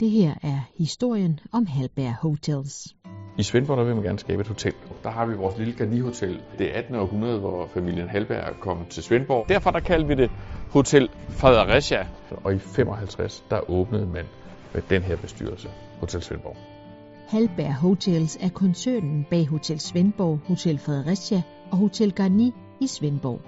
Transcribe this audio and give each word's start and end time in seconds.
Det 0.00 0.10
her 0.10 0.34
er 0.42 0.60
historien 0.78 1.40
om 1.52 1.66
Halberg 1.66 2.14
Hotels. 2.14 2.96
I 3.38 3.42
Svendborg 3.42 3.78
der 3.78 3.84
vil 3.84 3.94
man 3.94 4.04
gerne 4.04 4.18
skabe 4.18 4.40
et 4.40 4.48
hotel. 4.48 4.72
Der 5.02 5.10
har 5.10 5.26
vi 5.26 5.34
vores 5.34 5.58
lille 5.58 5.72
Garni-hotel. 5.72 6.40
Det 6.58 6.74
er 6.74 6.78
18. 6.78 6.94
århundrede, 6.94 7.40
hvor 7.40 7.66
familien 7.66 8.08
Halberg 8.08 8.60
kom 8.60 8.86
til 8.90 9.02
Svendborg. 9.02 9.48
Derfor 9.48 9.70
der 9.70 9.80
kaldte 9.80 10.08
vi 10.08 10.14
det 10.14 10.30
Hotel 10.70 11.08
Fredericia. 11.28 12.06
Og 12.44 12.54
i 12.54 12.58
55 12.58 13.44
der 13.50 13.70
åbnede 13.70 14.06
man 14.06 14.24
med 14.74 14.82
den 14.90 15.02
her 15.02 15.16
bestyrelse, 15.16 15.68
Hotel 16.00 16.22
Svendborg. 16.22 16.56
Halberg 17.28 17.74
Hotels 17.74 18.36
er 18.40 18.48
koncernen 18.48 19.26
bag 19.30 19.46
Hotel 19.46 19.80
Svendborg, 19.80 20.38
Hotel 20.48 20.78
Fredericia 20.78 21.42
og 21.70 21.78
Hotel 21.78 22.12
Garni 22.12 22.52
i 22.80 22.86
Svendborg. 22.86 23.40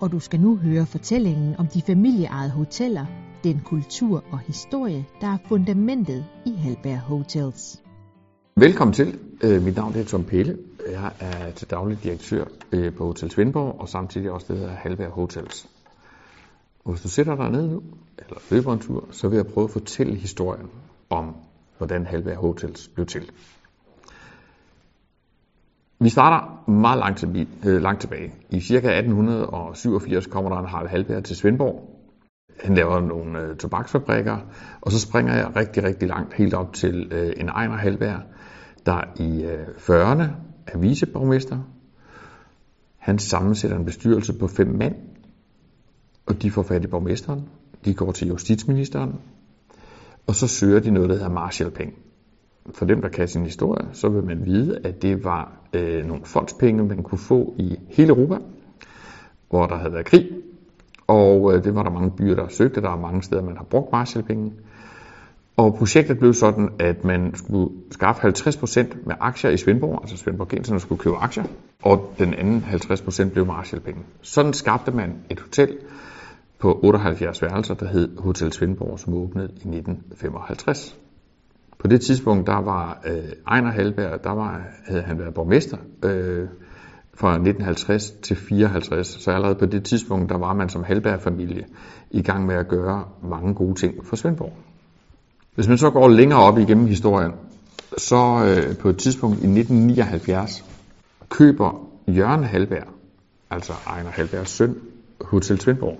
Og 0.00 0.12
du 0.12 0.18
skal 0.18 0.40
nu 0.40 0.56
høre 0.56 0.86
fortællingen 0.86 1.56
om 1.58 1.66
de 1.66 1.82
familieejede 1.82 2.50
hoteller, 2.50 3.06
den 3.44 3.60
kultur 3.64 4.24
og 4.32 4.38
historie, 4.38 5.04
der 5.20 5.26
er 5.26 5.38
fundamentet 5.48 6.24
i 6.46 6.52
Halberg 6.54 6.98
Hotels. 6.98 7.82
Velkommen 8.56 8.94
til. 8.94 9.18
Øh, 9.44 9.62
mit 9.62 9.76
navn 9.76 9.94
er 9.94 10.04
Tom 10.04 10.24
Pelle. 10.24 10.58
Jeg 10.90 11.12
er 11.20 11.50
til 11.50 11.70
daglig 11.70 12.02
direktør 12.02 12.44
øh, 12.72 12.94
på 12.94 13.04
Hotel 13.04 13.30
Svendborg, 13.30 13.80
og 13.80 13.88
samtidig 13.88 14.30
også 14.30 14.52
leder 14.52 14.70
af 14.70 14.76
Halberg 14.76 15.10
Hotels. 15.10 15.68
Og 16.84 16.92
hvis 16.92 17.02
du 17.02 17.08
sætter 17.08 17.36
dig 17.36 17.50
ned 17.50 17.68
nu, 17.68 17.82
eller 18.18 18.36
løber 18.50 18.72
en 18.72 18.78
tur, 18.78 19.04
så 19.10 19.28
vil 19.28 19.36
jeg 19.36 19.46
prøve 19.46 19.64
at 19.64 19.70
fortælle 19.70 20.14
historien 20.14 20.70
om, 21.10 21.36
hvordan 21.78 22.06
Halberg 22.06 22.36
Hotels 22.36 22.88
blev 22.88 23.06
til. 23.06 23.30
Vi 26.00 26.08
starter 26.08 26.70
meget 26.70 26.98
langt, 26.98 27.18
til, 27.18 27.48
øh, 27.66 27.82
langt 27.82 28.00
tilbage. 28.00 28.34
I 28.50 28.60
ca. 28.60 28.74
1887 28.74 30.26
kommer 30.26 30.50
der 30.50 30.58
en 30.58 30.66
Harald 30.66 30.88
Halberg 30.88 31.24
til 31.24 31.36
Svendborg. 31.36 31.95
Han 32.60 32.74
laver 32.74 33.00
nogle 33.00 33.40
øh, 33.40 33.56
tobaksfabrikker, 33.56 34.38
og 34.80 34.92
så 34.92 35.00
springer 35.00 35.34
jeg 35.34 35.56
rigtig, 35.56 35.84
rigtig 35.84 36.08
langt, 36.08 36.34
helt 36.34 36.54
op 36.54 36.72
til 36.72 37.12
øh, 37.12 37.32
en 37.36 37.48
Ejner 37.48 37.76
Halberg, 37.76 38.20
der 38.86 39.00
i 39.20 39.44
øh, 39.44 39.66
40'erne 39.66 40.24
er 40.66 40.78
viceborgmester. 40.78 41.58
Han 42.98 43.18
sammensætter 43.18 43.76
en 43.76 43.84
bestyrelse 43.84 44.38
på 44.38 44.46
fem 44.46 44.66
mænd, 44.66 44.94
og 46.26 46.42
de 46.42 46.50
får 46.50 46.62
fat 46.62 46.84
i 46.84 46.86
borgmesteren. 46.86 47.48
De 47.84 47.94
går 47.94 48.12
til 48.12 48.28
justitsministeren, 48.28 49.14
og 50.26 50.34
så 50.34 50.46
søger 50.46 50.80
de 50.80 50.90
noget, 50.90 51.08
der 51.08 51.14
hedder 51.14 51.30
Marshallpenge. 51.30 51.94
For 52.74 52.84
dem, 52.84 53.00
der 53.00 53.08
kan 53.08 53.28
sin 53.28 53.44
historie, 53.44 53.88
så 53.92 54.08
vil 54.08 54.24
man 54.24 54.44
vide, 54.44 54.78
at 54.84 55.02
det 55.02 55.24
var 55.24 55.52
øh, 55.72 56.06
nogle 56.06 56.24
fondspenge, 56.24 56.84
man 56.84 57.02
kunne 57.02 57.18
få 57.18 57.54
i 57.58 57.76
hele 57.88 58.08
Europa, 58.08 58.38
hvor 59.48 59.66
der 59.66 59.76
havde 59.76 59.92
været 59.92 60.06
krig. 60.06 60.30
Og 61.06 61.54
øh, 61.54 61.64
det 61.64 61.74
var 61.74 61.82
der 61.82 61.90
mange 61.90 62.10
byer, 62.10 62.34
der 62.34 62.48
søgte. 62.48 62.82
Der 62.82 62.90
er 62.90 63.00
mange 63.00 63.22
steder, 63.22 63.42
man 63.42 63.56
har 63.56 63.64
brugt 63.64 63.92
Marshallpenge. 63.92 64.52
Og 65.56 65.74
projektet 65.78 66.18
blev 66.18 66.34
sådan, 66.34 66.68
at 66.78 67.04
man 67.04 67.34
skulle 67.34 67.70
skaffe 67.90 68.28
50% 68.28 69.06
med 69.06 69.14
aktier 69.20 69.50
i 69.50 69.56
Svendborg, 69.56 69.98
altså 70.02 70.16
Svendborg 70.16 70.48
Genserne 70.48 70.80
skulle 70.80 70.98
købe 70.98 71.16
aktier, 71.16 71.44
og 71.82 72.12
den 72.18 72.34
anden 72.34 72.64
50% 72.70 73.28
blev 73.28 73.46
Marshallpenge. 73.46 74.00
Sådan 74.22 74.52
skabte 74.52 74.90
man 74.90 75.14
et 75.30 75.40
hotel 75.40 75.78
på 76.58 76.80
78 76.82 77.42
værelser, 77.42 77.74
der 77.74 77.86
hed 77.86 78.18
Hotel 78.18 78.52
Svendborg, 78.52 78.98
som 78.98 79.14
åbnede 79.14 79.48
i 79.48 79.50
1955. 79.50 80.96
På 81.78 81.86
det 81.86 82.00
tidspunkt, 82.00 82.46
der 82.46 82.60
var 82.60 83.02
øh, 83.06 83.32
Ejner 83.48 83.70
Halberg, 83.70 84.24
der 84.24 84.30
var, 84.30 84.60
havde 84.86 85.02
han 85.02 85.18
været 85.18 85.34
borgmester 85.34 85.76
øh, 86.04 86.48
fra 87.16 87.32
1950 87.32 88.10
til 88.10 88.36
54. 88.36 89.06
Så 89.06 89.30
allerede 89.30 89.54
på 89.54 89.66
det 89.66 89.84
tidspunkt, 89.84 90.30
der 90.30 90.38
var 90.38 90.54
man 90.54 90.68
som 90.68 90.84
Halberg-familie 90.84 91.64
i 92.10 92.22
gang 92.22 92.46
med 92.46 92.54
at 92.54 92.68
gøre 92.68 93.04
mange 93.22 93.54
gode 93.54 93.74
ting 93.74 94.06
for 94.06 94.16
Svendborg. 94.16 94.52
Hvis 95.54 95.68
man 95.68 95.78
så 95.78 95.90
går 95.90 96.08
længere 96.08 96.40
op 96.40 96.58
igennem 96.58 96.86
historien, 96.86 97.32
så 97.98 98.44
øh, 98.44 98.76
på 98.76 98.88
et 98.88 98.96
tidspunkt 98.96 99.34
i 99.34 99.46
1979 99.46 100.64
køber 101.28 101.88
Jørgen 102.08 102.44
Halberg, 102.44 102.88
altså 103.50 103.72
Ejner 103.86 104.10
Halbergs 104.10 104.50
søn, 104.50 104.76
Hotel 105.20 105.60
Svendborg. 105.60 105.98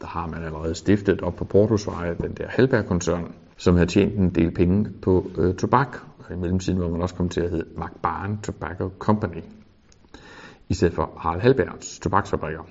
Der 0.00 0.06
har 0.06 0.26
man 0.26 0.44
allerede 0.44 0.74
stiftet 0.74 1.20
op 1.20 1.36
på 1.36 1.44
Portusvej, 1.44 2.14
den 2.14 2.32
der 2.32 2.44
Halberg-koncern, 2.48 3.32
som 3.56 3.74
havde 3.74 3.90
tjent 3.90 4.14
en 4.14 4.30
del 4.30 4.50
penge 4.50 4.88
på 5.02 5.30
øh, 5.38 5.54
tobak. 5.54 5.96
Og 6.18 6.34
i 6.34 6.36
mellemtiden 6.36 6.80
var 6.80 6.88
man 6.88 7.02
også 7.02 7.14
kommet 7.14 7.32
til 7.32 7.40
at 7.40 7.50
hedde 7.50 7.64
McBarn 7.76 8.38
Tobacco 8.42 8.90
Company, 8.98 9.42
i 10.68 10.74
stedet 10.74 10.94
for 10.94 11.10
Harald 11.16 11.40
Halberts 11.40 11.98
tobaksfabrikker. 11.98 12.62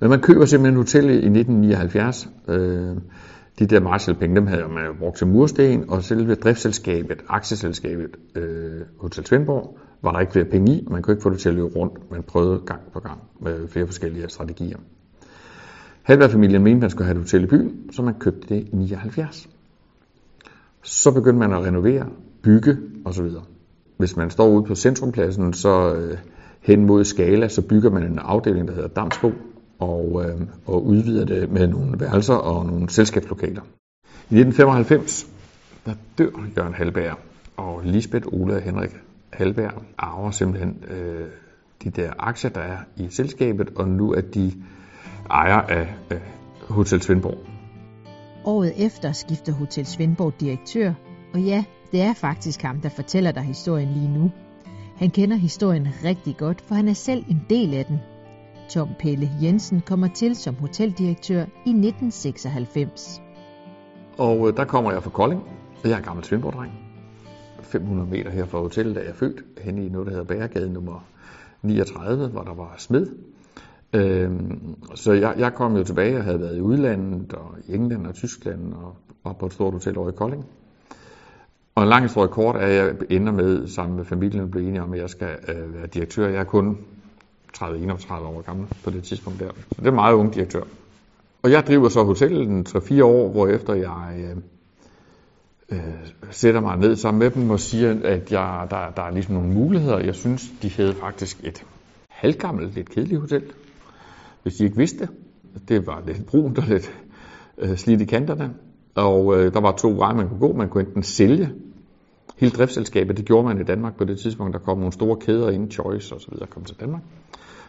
Men 0.00 0.10
man 0.10 0.20
køber 0.20 0.44
simpelthen 0.44 0.76
hotellet 0.76 1.12
i 1.12 1.16
1979. 1.16 2.28
Øh, 2.48 2.96
de 3.58 3.66
der 3.66 3.80
Marshall-penge, 3.80 4.36
dem 4.36 4.46
havde 4.46 4.68
man 4.68 4.96
brugt 4.98 5.16
til 5.16 5.26
mursten, 5.26 5.90
og 5.90 6.04
selve 6.04 6.34
driftsselskabet, 6.34 7.18
aktieselskabet 7.28 8.16
øh, 8.34 8.80
Hotel 9.00 9.26
Svendborg, 9.26 9.78
var 10.02 10.12
der 10.12 10.20
ikke 10.20 10.32
flere 10.32 10.44
penge 10.44 10.72
i, 10.72 10.84
og 10.86 10.92
man 10.92 11.02
kunne 11.02 11.14
ikke 11.14 11.22
få 11.22 11.30
det 11.30 11.38
til 11.38 11.48
at 11.48 11.54
løbe 11.54 11.68
rundt. 11.68 12.10
Man 12.10 12.22
prøvede 12.22 12.60
gang 12.66 12.80
på 12.92 13.00
gang 13.00 13.20
med 13.40 13.68
flere 13.68 13.86
forskellige 13.86 14.28
strategier. 14.28 14.78
Halberg-familien 16.02 16.62
mente, 16.62 16.80
man 16.80 16.90
skulle 16.90 17.06
have 17.06 17.16
et 17.16 17.22
hotel 17.22 17.42
i 17.42 17.46
byen, 17.46 17.92
så 17.92 18.02
man 18.02 18.14
købte 18.14 18.54
det 18.54 18.68
i 18.72 18.76
79. 18.76 19.48
Så 20.82 21.12
begyndte 21.12 21.38
man 21.38 21.52
at 21.52 21.64
renovere, 21.64 22.06
bygge 22.42 22.76
osv. 23.04 23.26
Hvis 23.96 24.16
man 24.16 24.30
står 24.30 24.48
ude 24.48 24.64
på 24.64 24.74
centrumpladsen, 24.74 25.52
så 25.52 25.94
øh, 25.94 26.18
hen 26.60 26.86
mod 26.86 27.04
Skala, 27.04 27.48
så 27.48 27.62
bygger 27.62 27.90
man 27.90 28.02
en 28.02 28.18
afdeling, 28.18 28.68
der 28.68 28.74
hedder 28.74 28.88
Damsbo, 28.88 29.32
og, 29.78 30.24
øh, 30.24 30.40
og 30.66 30.84
udvider 30.86 31.24
det 31.24 31.52
med 31.52 31.66
nogle 31.66 32.00
værelser 32.00 32.34
og 32.34 32.66
nogle 32.66 32.90
selskabslokaler. 32.90 33.62
I 34.30 34.34
1995, 34.34 35.26
der 35.86 35.92
dør 36.18 36.30
Jørgen 36.56 36.74
Halberg, 36.74 37.18
og 37.56 37.80
Lisbeth, 37.84 38.26
Ole 38.32 38.54
og 38.54 38.62
Henrik 38.62 38.90
Halberg 39.32 39.72
arver 39.98 40.30
simpelthen 40.30 40.84
øh, 40.90 41.26
de 41.84 41.90
der 41.90 42.10
aktier, 42.18 42.50
der 42.50 42.60
er 42.60 42.78
i 42.96 43.08
selskabet, 43.10 43.70
og 43.76 43.88
nu 43.88 44.12
er 44.12 44.20
de 44.20 44.52
ejer 45.30 45.60
af 45.60 45.94
øh, 46.10 46.18
Hotel 46.68 47.02
Svendborg. 47.02 47.38
Året 48.44 48.86
efter 48.86 49.12
skifter 49.12 49.52
Hotel 49.52 49.86
Svendborg 49.86 50.40
direktør, 50.40 50.92
og 51.34 51.40
ja, 51.40 51.64
det 51.92 52.00
er 52.00 52.14
faktisk 52.14 52.62
ham, 52.62 52.80
der 52.80 52.88
fortæller 52.88 53.32
dig 53.32 53.42
historien 53.42 53.88
lige 53.88 54.08
nu. 54.08 54.30
Han 54.98 55.10
kender 55.10 55.36
historien 55.36 55.88
rigtig 56.04 56.36
godt, 56.36 56.60
for 56.60 56.74
han 56.74 56.88
er 56.88 56.92
selv 56.92 57.24
en 57.28 57.42
del 57.50 57.74
af 57.74 57.84
den. 57.84 57.98
Tom 58.70 58.88
Pelle 58.98 59.30
Jensen 59.42 59.80
kommer 59.80 60.08
til 60.14 60.36
som 60.36 60.54
hoteldirektør 60.54 61.40
i 61.40 61.70
1996. 61.70 63.22
Og 64.18 64.48
øh, 64.48 64.56
der 64.56 64.64
kommer 64.64 64.92
jeg 64.92 65.02
fra 65.02 65.10
Kolding. 65.10 65.42
Jeg 65.84 65.90
er 65.90 66.00
gammel 66.00 66.24
Svendborg-dreng. 66.24 66.72
500 67.62 68.08
meter 68.08 68.30
her 68.30 68.46
fra 68.46 68.58
hotellet, 68.58 68.94
da 68.94 69.00
jeg 69.00 69.08
er 69.08 69.14
født, 69.14 69.44
hen 69.60 69.78
i 69.78 69.88
noget, 69.88 70.06
der 70.06 70.12
hedder 70.12 70.26
Bæregade 70.26 70.72
nummer 70.72 71.04
39, 71.62 72.28
hvor 72.28 72.42
der 72.42 72.54
var 72.54 72.74
smed. 72.78 73.06
Øhm, 73.92 74.76
så 74.94 75.12
jeg, 75.12 75.34
jeg 75.38 75.54
kom 75.54 75.76
jo 75.76 75.84
tilbage 75.84 76.16
og 76.16 76.24
havde 76.24 76.40
været 76.40 76.56
i 76.56 76.60
udlandet, 76.60 77.32
og 77.32 77.54
i 77.68 77.74
England 77.74 78.06
og 78.06 78.14
Tyskland, 78.14 78.72
og 78.72 78.96
var 79.24 79.32
på 79.32 79.46
et 79.46 79.52
stort 79.52 79.72
hotel 79.72 79.98
over 79.98 80.08
i 80.08 80.12
Kolding. 80.12 80.44
Og 81.78 81.84
en 81.84 81.90
lang 81.90 82.02
historie 82.02 82.28
kort 82.28 82.56
er, 82.56 82.60
at 82.60 82.74
jeg 82.74 82.94
ender 83.10 83.32
med, 83.32 83.68
sammen 83.68 83.96
med 83.96 84.04
familien, 84.04 84.42
at 84.42 84.50
blive 84.50 84.68
enige 84.68 84.82
om, 84.82 84.92
at 84.92 85.00
jeg 85.00 85.10
skal 85.10 85.28
øh, 85.48 85.74
være 85.74 85.86
direktør. 85.86 86.28
Jeg 86.28 86.40
er 86.40 86.44
kun 86.44 86.78
30-31 87.56 88.12
år 88.12 88.42
gammel 88.42 88.66
på 88.84 88.90
det 88.90 89.04
tidspunkt 89.04 89.40
der. 89.40 89.48
Så 89.68 89.76
det 89.78 89.86
er 89.86 89.90
meget 89.90 90.14
ung 90.14 90.34
direktør. 90.34 90.62
Og 91.42 91.50
jeg 91.50 91.66
driver 91.66 91.88
så 91.88 92.02
hotellet 92.02 92.68
3-4 92.76 93.02
år, 93.02 93.28
hvor 93.28 93.46
efter 93.46 93.74
jeg 93.74 94.24
øh, 95.70 95.78
øh, 95.78 95.94
sætter 96.30 96.60
mig 96.60 96.78
ned 96.78 96.96
sammen 96.96 97.18
med 97.18 97.30
dem 97.30 97.50
og 97.50 97.60
siger, 97.60 97.96
at 98.04 98.32
jeg, 98.32 98.66
der, 98.70 98.90
der 98.96 99.02
er 99.02 99.10
ligesom 99.10 99.34
nogle 99.34 99.52
muligheder. 99.52 99.98
Jeg 99.98 100.14
synes, 100.14 100.52
de 100.62 100.70
havde 100.70 100.94
faktisk 100.94 101.44
et 101.44 101.64
halvgammelt, 102.08 102.74
lidt 102.74 102.90
kedeligt 102.90 103.20
hotel 103.20 103.42
hvis 104.42 104.54
de 104.54 104.64
ikke 104.64 104.76
vidste 104.76 104.98
det. 104.98 105.08
Det 105.68 105.86
var 105.86 106.02
lidt 106.06 106.26
brunt 106.26 106.58
og 106.58 106.64
lidt 106.68 106.92
øh, 107.58 107.76
slidt 107.76 108.00
i 108.00 108.04
kanterne. 108.04 108.54
Og 108.94 109.36
øh, 109.36 109.52
der 109.52 109.60
var 109.60 109.72
to 109.72 109.94
veje, 109.96 110.14
man 110.14 110.28
kunne 110.28 110.40
gå. 110.40 110.52
Man 110.52 110.68
kunne 110.68 110.84
enten 110.84 111.02
sælge 111.02 111.52
hele 112.38 112.52
driftsselskabet. 112.52 113.16
Det 113.16 113.24
gjorde 113.24 113.48
man 113.48 113.60
i 113.60 113.64
Danmark 113.64 113.96
på 113.96 114.04
det 114.04 114.18
tidspunkt. 114.18 114.52
Der 114.52 114.58
kom 114.58 114.78
nogle 114.78 114.92
store 114.92 115.16
kæder 115.16 115.50
ind, 115.50 115.70
Choice 115.70 116.14
og 116.14 116.20
så 116.20 116.30
videre, 116.30 116.46
kom 116.46 116.64
til 116.64 116.76
Danmark. 116.80 117.02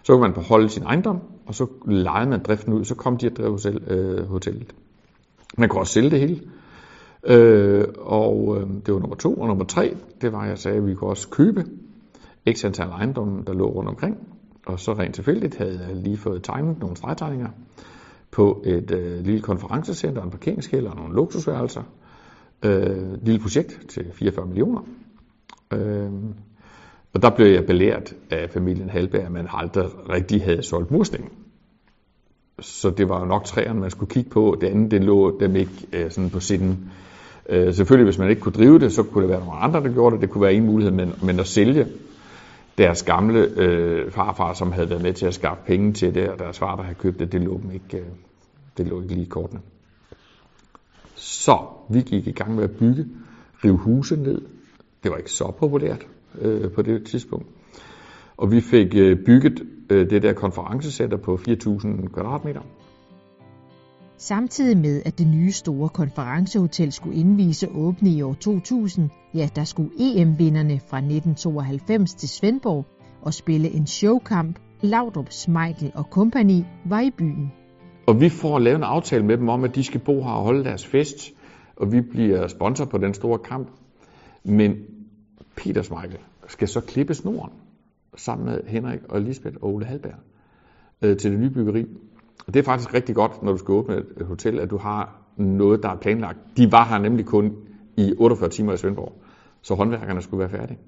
Så 0.04 0.14
kunne 0.14 0.22
man 0.22 0.34
beholde 0.34 0.70
sin 0.70 0.84
ejendom, 0.84 1.20
og 1.46 1.56
så 1.56 1.68
lejede 1.86 2.30
man 2.30 2.44
driften 2.44 2.74
ud. 2.74 2.86
Så 2.86 2.96
kom 2.96 3.18
de 3.18 3.26
at 3.26 3.38
drive 3.38 3.52
hotel, 3.52 3.84
øh, 3.88 4.26
hotellet. 4.26 4.76
Man 5.58 5.70
kunne 5.70 5.82
også 5.82 5.94
sælge 5.94 6.10
det 6.10 6.20
hele. 6.20 6.42
Øh, 7.24 7.86
og 8.00 8.58
øh, 8.58 8.68
det 8.86 8.94
var 8.94 9.00
nummer 9.00 9.16
to. 9.16 9.34
Og 9.34 9.48
nummer 9.48 9.66
tre, 9.66 9.96
det 10.22 10.32
var, 10.34 10.40
at 10.40 10.50
jeg 10.50 10.58
sagde, 10.58 10.78
at 10.78 10.88
vi 10.88 10.96
kunne 10.96 11.10
også 11.10 11.30
købe 11.30 11.66
x 12.54 12.66
antal 12.66 12.88
ejendomme, 12.88 13.44
der 13.48 13.54
lå 13.54 13.70
rundt 13.72 13.90
omkring. 13.90 14.18
Og 14.66 14.80
så 14.80 14.94
rent 14.94 15.16
tilfældigt 15.16 15.56
havde 15.56 15.80
jeg 15.88 15.96
lige 15.96 16.18
fået 16.18 16.44
tegnet 16.44 16.80
nogle 16.80 16.96
stregtegninger 16.96 17.50
på 18.32 18.64
et 18.66 18.92
øh, 18.92 19.26
lille 19.26 19.42
konferencecenter, 19.42 20.24
en 20.24 20.32
parkeringskælder 20.32 20.90
og 20.90 20.96
nogle 20.96 21.16
luksusværelser. 21.16 21.84
Øh, 22.64 23.14
et 23.14 23.20
lille 23.24 23.42
projekt 23.42 23.80
til 23.90 24.06
44 24.14 24.46
millioner. 24.46 24.82
Øh, 25.74 26.12
og 27.14 27.22
der 27.22 27.30
blev 27.30 27.48
jeg 27.48 27.66
belært 27.66 28.14
af 28.30 28.50
familien 28.50 28.90
Halberg, 28.90 29.22
at 29.22 29.32
man 29.32 29.48
aldrig 29.54 30.10
rigtig 30.10 30.44
havde 30.44 30.64
solgt 30.64 30.92
mursten. 30.92 31.30
Så 32.60 32.90
det 32.90 33.10
var 33.10 33.20
jo 33.20 33.26
nok 33.26 33.44
træerne, 33.44 33.80
man 33.80 33.92
skulle 33.92 34.10
kigge 34.10 34.30
på. 34.30 34.58
Det 34.62 34.68
andet, 34.68 34.92
det 34.92 35.04
lå 35.04 35.40
dem 35.40 35.56
ikke 35.56 35.88
øh, 35.94 36.12
sådan 36.12 36.30
på 36.30 36.40
siden. 36.40 36.92
Øh, 37.50 37.74
selvfølgelig, 37.74 38.06
hvis 38.06 38.18
man 38.18 38.30
ikke 38.30 38.42
kunne 38.42 38.54
drive 38.54 38.80
det, 38.80 38.94
så 38.94 39.04
kunne 39.04 39.22
det 39.22 39.30
være 39.30 39.40
nogle 39.40 39.60
andre, 39.60 39.84
der 39.84 39.94
gjorde 39.94 40.14
det. 40.14 40.22
Det 40.22 40.30
kunne 40.30 40.42
være 40.42 40.54
en 40.54 40.66
mulighed, 40.66 40.94
men, 40.94 41.14
men 41.24 41.40
at 41.40 41.48
sælge 41.48 41.88
deres 42.78 43.04
gamle 43.04 43.40
øh, 43.58 44.12
farfar, 44.12 44.54
som 44.54 44.72
havde 44.72 44.90
været 44.90 45.02
med 45.02 45.14
til 45.14 45.26
at 45.26 45.34
skaffe 45.34 45.64
penge 45.68 45.94
til 45.94 46.16
det, 46.16 46.30
og 46.30 46.40
deres 46.40 46.60
far, 46.60 46.76
der 46.76 46.84
havde 46.84 46.96
købt 46.96 47.20
det, 47.20 47.32
det 47.32 47.42
lå 47.42 47.60
dem 47.64 47.72
ikke, 47.72 47.98
øh, 47.98 48.06
det 48.78 48.88
lå 48.88 49.02
ikke 49.02 49.14
lige 49.14 49.26
i 49.26 49.30
kortene. 49.30 49.62
Så 51.20 51.58
vi 51.90 52.02
gik 52.02 52.28
i 52.28 52.32
gang 52.32 52.56
med 52.56 52.64
at 52.64 52.72
bygge, 52.72 53.06
rive 53.64 53.78
huse 53.78 54.16
ned. 54.16 54.42
Det 55.04 55.12
var 55.12 55.18
ikke 55.18 55.32
så 55.32 55.52
populært 55.60 56.08
øh, 56.42 56.72
på 56.72 56.82
det 56.82 57.06
tidspunkt. 57.06 57.48
Og 58.38 58.52
vi 58.52 58.62
fik 58.62 58.96
øh, 58.96 59.26
bygget 59.26 59.62
øh, 59.90 60.10
det 60.10 60.24
der 60.24 60.34
konferencecenter 60.34 61.18
på 61.18 61.36
4.000 61.36 62.08
kvadratmeter. 62.08 62.62
Samtidig 64.18 64.78
med, 64.78 65.02
at 65.06 65.20
det 65.20 65.28
nye 65.28 65.52
store 65.52 65.90
konferencehotel 65.90 66.92
skulle 66.92 67.18
indvise 67.18 67.70
åbne 67.70 68.10
i 68.10 68.22
år 68.22 68.34
2000, 68.34 69.10
ja, 69.34 69.50
der 69.56 69.64
skulle 69.64 69.92
EM-vinderne 70.00 70.80
fra 70.90 70.98
1992 70.98 72.14
til 72.14 72.30
Svendborg 72.30 72.86
og 73.22 73.34
spille 73.34 73.70
en 73.70 73.88
showkamp. 73.88 74.60
Laudrup, 74.82 75.32
Smeichel 75.32 75.92
og 75.96 76.10
kompagni 76.10 76.66
var 76.86 77.02
i 77.02 77.12
byen. 77.12 77.52
Og 78.10 78.22
vi 78.22 78.30
får 78.30 78.60
lavet 78.60 78.78
en 78.78 78.84
aftale 78.84 79.26
med 79.26 79.38
dem 79.38 79.50
om, 79.50 79.64
at 79.64 79.76
de 79.76 79.84
skal 79.84 80.00
bo 80.00 80.24
her 80.24 80.32
og 80.32 80.44
holde 80.44 80.64
deres 80.64 80.86
fest, 80.86 81.32
og 81.76 81.92
vi 81.92 82.02
bliver 82.02 82.48
sponsor 82.48 82.86
på 82.86 82.98
den 82.98 83.14
store 83.14 83.40
kamp. 83.40 83.68
Men 84.44 84.78
Peter 85.56 85.82
Michael 85.82 86.18
skal 86.48 86.68
så 86.68 86.82
klippe 86.82 87.14
snoren 87.14 87.52
sammen 88.16 88.46
med 88.46 88.62
Henrik 88.68 89.00
og 89.10 89.22
Lisbeth 89.22 89.56
og 89.62 89.74
Ole 89.74 89.86
Halberg 89.86 90.14
øh, 91.02 91.18
til 91.18 91.32
det 91.32 91.40
nye 91.40 91.50
byggeri. 91.50 91.86
Og 92.48 92.54
det 92.54 92.60
er 92.60 92.64
faktisk 92.64 92.94
rigtig 92.94 93.16
godt, 93.16 93.44
når 93.44 93.52
du 93.52 93.58
skal 93.58 93.72
åbne 93.72 93.98
et 93.98 94.26
hotel, 94.26 94.60
at 94.60 94.70
du 94.70 94.78
har 94.78 95.22
noget, 95.38 95.84
der 95.84 95.90
er 95.90 95.98
planlagt. 95.98 96.40
De 96.58 96.72
var 96.72 96.86
her 96.86 96.98
nemlig 96.98 97.26
kun 97.26 97.56
i 97.98 98.14
48 98.18 98.50
timer 98.50 98.74
i 98.74 98.78
Svendborg, 98.78 99.14
så 99.62 99.76
håndværkerne 99.76 100.22
skulle 100.22 100.40
være 100.40 100.50
færdige. 100.50 100.80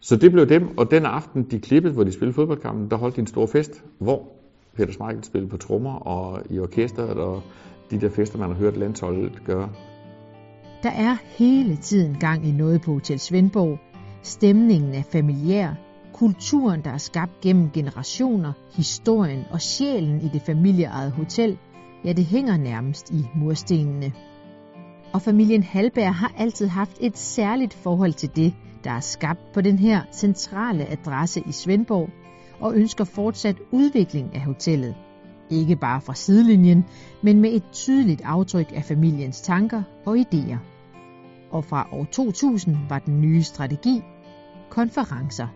Så 0.00 0.16
det 0.16 0.32
blev 0.32 0.48
dem, 0.48 0.78
og 0.78 0.90
den 0.90 1.06
aften, 1.06 1.42
de 1.42 1.60
klippede, 1.60 1.94
hvor 1.94 2.04
de 2.04 2.12
spillede 2.12 2.34
fodboldkampen, 2.34 2.90
der 2.90 2.96
holdt 2.96 3.16
de 3.16 3.20
en 3.20 3.26
stor 3.26 3.46
fest, 3.46 3.84
hvor 3.98 4.41
Peter 4.76 4.92
Smeichel 4.92 5.24
spille 5.24 5.48
på 5.48 5.56
trommer 5.56 5.94
og 5.94 6.42
i 6.50 6.58
orkestret, 6.58 7.18
og 7.18 7.42
de 7.90 8.00
der 8.00 8.10
fester, 8.10 8.38
man 8.38 8.48
har 8.48 8.56
hørt 8.56 8.76
landsholdet 8.76 9.42
gøre. 9.44 9.68
Der 10.82 10.90
er 10.90 11.16
hele 11.38 11.76
tiden 11.76 12.16
gang 12.20 12.46
i 12.46 12.52
noget 12.52 12.82
på 12.82 12.92
Hotel 12.92 13.18
Svendborg. 13.18 13.78
Stemningen 14.22 14.94
er 14.94 15.02
familiær, 15.02 15.74
Kulturen, 16.12 16.84
der 16.84 16.90
er 16.90 16.98
skabt 16.98 17.40
gennem 17.40 17.70
generationer, 17.70 18.52
historien 18.76 19.44
og 19.50 19.60
sjælen 19.60 20.20
i 20.20 20.28
det 20.28 20.42
familieejede 20.42 21.10
hotel, 21.10 21.58
ja, 22.04 22.12
det 22.12 22.24
hænger 22.24 22.56
nærmest 22.56 23.10
i 23.10 23.24
murstenene. 23.34 24.12
Og 25.12 25.22
familien 25.22 25.62
Halberg 25.62 26.14
har 26.14 26.32
altid 26.38 26.66
haft 26.66 26.96
et 27.00 27.18
særligt 27.18 27.74
forhold 27.74 28.12
til 28.12 28.36
det, 28.36 28.54
der 28.84 28.90
er 28.90 29.00
skabt 29.00 29.52
på 29.54 29.60
den 29.60 29.78
her 29.78 30.02
centrale 30.12 30.90
adresse 30.90 31.42
i 31.48 31.52
Svendborg, 31.52 32.10
og 32.60 32.76
ønsker 32.76 33.04
fortsat 33.04 33.56
udvikling 33.70 34.34
af 34.34 34.40
hotellet. 34.40 34.94
Ikke 35.50 35.76
bare 35.76 36.00
fra 36.00 36.14
sidelinjen, 36.14 36.84
men 37.22 37.40
med 37.40 37.52
et 37.52 37.62
tydeligt 37.72 38.22
aftryk 38.24 38.72
af 38.74 38.84
familiens 38.84 39.40
tanker 39.40 39.82
og 40.06 40.16
idéer. 40.16 40.56
Og 41.50 41.64
fra 41.64 41.88
år 41.92 42.06
2000 42.12 42.76
var 42.88 42.98
den 42.98 43.20
nye 43.20 43.42
strategi 43.42 44.02
konferencer. 44.70 45.46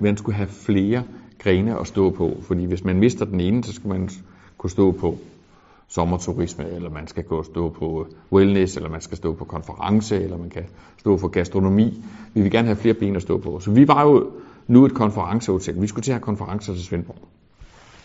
Man 0.00 0.16
skulle 0.16 0.36
have 0.36 0.48
flere 0.48 1.02
grene 1.38 1.80
at 1.80 1.86
stå 1.86 2.10
på, 2.10 2.36
fordi 2.42 2.64
hvis 2.64 2.84
man 2.84 2.98
mister 2.98 3.24
den 3.24 3.40
ene, 3.40 3.64
så 3.64 3.72
skal 3.72 3.88
man 3.88 4.10
kunne 4.58 4.70
stå 4.70 4.92
på 4.92 5.18
sommerturisme, 5.88 6.70
eller 6.70 6.90
man 6.90 7.06
skal 7.06 7.24
gå 7.24 7.42
stå 7.42 7.68
på 7.68 8.06
wellness, 8.32 8.76
eller 8.76 8.90
man 8.90 9.00
skal 9.00 9.16
stå 9.16 9.32
på 9.32 9.44
konference, 9.44 10.22
eller 10.22 10.38
man 10.38 10.50
kan 10.50 10.64
stå 10.98 11.16
for 11.16 11.28
gastronomi. 11.28 12.04
Vi 12.34 12.42
vil 12.42 12.50
gerne 12.50 12.66
have 12.66 12.76
flere 12.76 12.94
ben 12.94 13.16
at 13.16 13.22
stå 13.22 13.38
på. 13.38 13.60
Så 13.60 13.70
vi 13.70 13.88
var 13.88 14.02
jo 14.02 14.30
nu 14.66 14.84
et 14.84 14.94
konferencehotel. 14.94 15.82
Vi 15.82 15.86
skulle 15.86 16.02
til 16.02 16.10
at 16.10 16.14
have 16.14 16.22
konferencer 16.22 16.74
til 16.74 16.84
Svendborg. 16.84 17.28